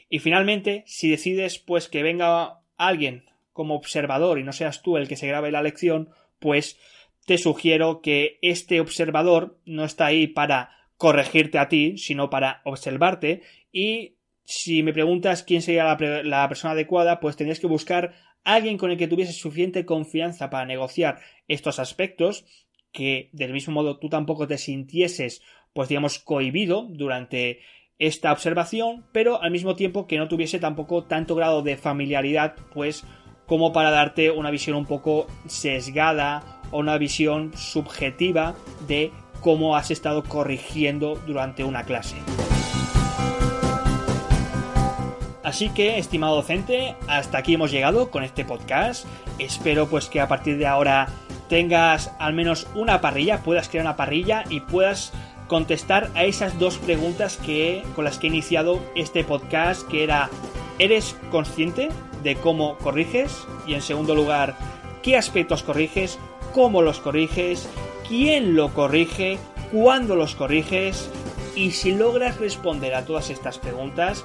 Y 0.10 0.20
finalmente, 0.20 0.84
si 0.88 1.10
decides 1.10 1.60
pues 1.60 1.88
que 1.88 2.04
venga 2.04 2.60
alguien 2.76 3.26
como 3.54 3.76
observador 3.76 4.40
y 4.40 4.44
no 4.44 4.52
seas 4.52 4.82
tú 4.82 4.98
el 4.98 5.08
que 5.08 5.16
se 5.16 5.28
grabe 5.28 5.52
la 5.52 5.62
lección, 5.62 6.10
pues 6.40 6.80
te 7.26 7.38
sugiero 7.38 8.02
que 8.02 8.40
este 8.42 8.82
observador 8.82 9.60
no 9.66 9.86
está 9.86 10.08
ahí 10.08 10.28
para 10.28 10.72
corregirte 10.98 11.60
a 11.60 11.70
ti, 11.70 11.98
sino 11.98 12.30
para 12.30 12.62
observarte 12.66 13.44
y 13.72 14.16
si 14.44 14.84
me 14.84 14.94
preguntas 14.94 15.44
quién 15.44 15.62
sería 15.62 15.86
la, 15.86 16.48
persona 16.50 16.74
adecuada, 16.74 17.20
pues 17.20 17.38
tendrías 17.38 17.60
que 17.60 17.68
buscar 17.68 18.14
alguien 18.44 18.78
con 18.78 18.92
el 18.92 18.98
que 18.98 19.08
tuviese 19.08 19.34
suficiente 19.34 19.86
confianza 19.86 20.50
para 20.50 20.66
negociar 20.66 21.20
estos 21.48 21.80
aspectos, 21.80 22.46
que 22.92 23.30
del 23.34 23.54
mismo 23.54 23.74
modo 23.74 23.98
tú 23.98 24.10
tampoco 24.10 24.48
te 24.48 24.58
sintieses, 24.58 25.42
pues 25.74 25.90
digamos, 25.90 26.20
cohibido 26.20 26.88
durante 26.90 27.60
esta 28.00 28.32
observación, 28.32 29.06
pero 29.12 29.42
al 29.42 29.52
mismo 29.52 29.76
tiempo 29.76 30.08
que 30.08 30.18
no 30.18 30.28
tuviese 30.28 30.60
tampoco 30.60 31.04
tanto 31.04 31.36
grado 31.36 31.62
de 31.62 31.78
familiaridad, 31.78 32.56
pues 32.74 33.06
como 33.46 33.74
para 33.74 33.92
darte 33.92 34.32
una 34.32 34.50
visión 34.50 34.76
un 34.76 34.86
poco 34.86 35.28
sesgada 35.46 36.62
o 36.72 36.80
una 36.80 36.98
visión 36.98 37.52
subjetiva 37.56 38.56
de 38.88 39.12
cómo 39.42 39.76
has 39.76 39.92
estado 39.92 40.24
corrigiendo 40.24 41.16
durante 41.28 41.64
una 41.64 41.84
clase. 41.84 42.16
Así 45.44 45.70
que, 45.70 45.98
estimado 45.98 46.36
docente, 46.36 46.96
hasta 47.08 47.40
aquí 47.40 47.56
hemos 47.56 47.72
llegado 47.72 48.10
con 48.10 48.24
este 48.24 48.46
podcast. 48.46 49.06
Espero 49.38 49.88
pues 49.90 50.08
que 50.08 50.22
a 50.22 50.28
partir 50.28 50.58
de 50.58 50.68
ahora 50.68 51.08
tengas 51.52 52.14
al 52.18 52.34
menos 52.34 52.66
una 52.76 53.02
parrilla, 53.02 53.44
puedas 53.44 53.68
crear 53.68 53.86
una 53.86 53.98
parrilla 53.98 54.46
y 54.50 54.62
puedas 54.62 55.12
contestar 55.48 56.10
a 56.16 56.24
esas 56.24 56.58
dos 56.58 56.78
preguntas 56.78 57.36
que 57.36 57.84
con 57.94 58.06
las 58.06 58.18
que 58.18 58.28
he 58.28 58.30
iniciado 58.30 58.80
este 58.96 59.26
podcast, 59.26 59.86
que 59.90 60.06
era 60.06 60.30
¿eres 60.80 61.18
consciente 61.30 61.90
de 62.24 62.38
cómo 62.38 62.78
corriges 62.78 63.46
y 63.68 63.74
en 63.74 63.82
segundo 63.82 64.16
lugar, 64.16 64.56
qué 65.04 65.18
aspectos 65.18 65.62
corriges, 65.62 66.20
cómo 66.54 66.82
los 66.82 67.02
corriges, 67.02 67.68
quién 68.08 68.56
lo 68.56 68.74
corrige, 68.74 69.38
cuándo 69.74 70.16
los 70.16 70.36
corriges 70.36 71.10
y 71.54 71.72
si 71.72 71.92
logras 71.92 72.38
responder 72.38 72.96
a 72.96 73.04
todas 73.04 73.30
estas 73.30 73.60
preguntas, 73.60 74.24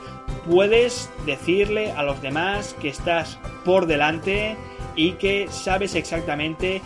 puedes 0.49 1.11
decirle 1.27 1.91
a 1.91 2.05
los 2.05 2.23
demás 2.23 2.77
que 2.81 2.89
estás 2.89 3.41
por 3.65 3.87
delante 3.87 4.57
y 4.95 5.15
que 5.15 5.49
sabes 5.51 5.97
exactamente 5.97 6.83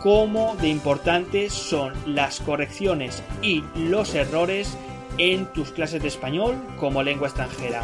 cómo 0.00 0.56
de 0.56 0.68
importantes 0.68 1.52
son 1.52 1.92
las 2.06 2.40
correcciones 2.40 3.22
y 3.42 3.62
los 3.74 4.14
errores 4.14 4.76
en 5.18 5.46
tus 5.46 5.70
clases 5.70 6.02
de 6.02 6.08
español 6.08 6.56
como 6.78 7.02
lengua 7.02 7.28
extranjera. 7.28 7.82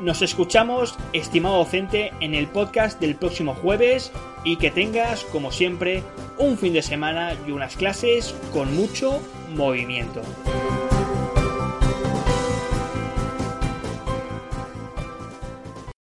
Nos 0.00 0.20
escuchamos, 0.20 0.96
estimado 1.12 1.58
docente, 1.58 2.12
en 2.20 2.34
el 2.34 2.48
podcast 2.48 3.00
del 3.00 3.14
próximo 3.14 3.54
jueves 3.54 4.10
y 4.42 4.56
que 4.56 4.72
tengas, 4.72 5.22
como 5.24 5.52
siempre, 5.52 6.02
un 6.38 6.58
fin 6.58 6.72
de 6.72 6.82
semana 6.82 7.36
y 7.46 7.52
unas 7.52 7.76
clases 7.76 8.34
con 8.52 8.74
mucho 8.74 9.20
movimiento. 9.54 10.22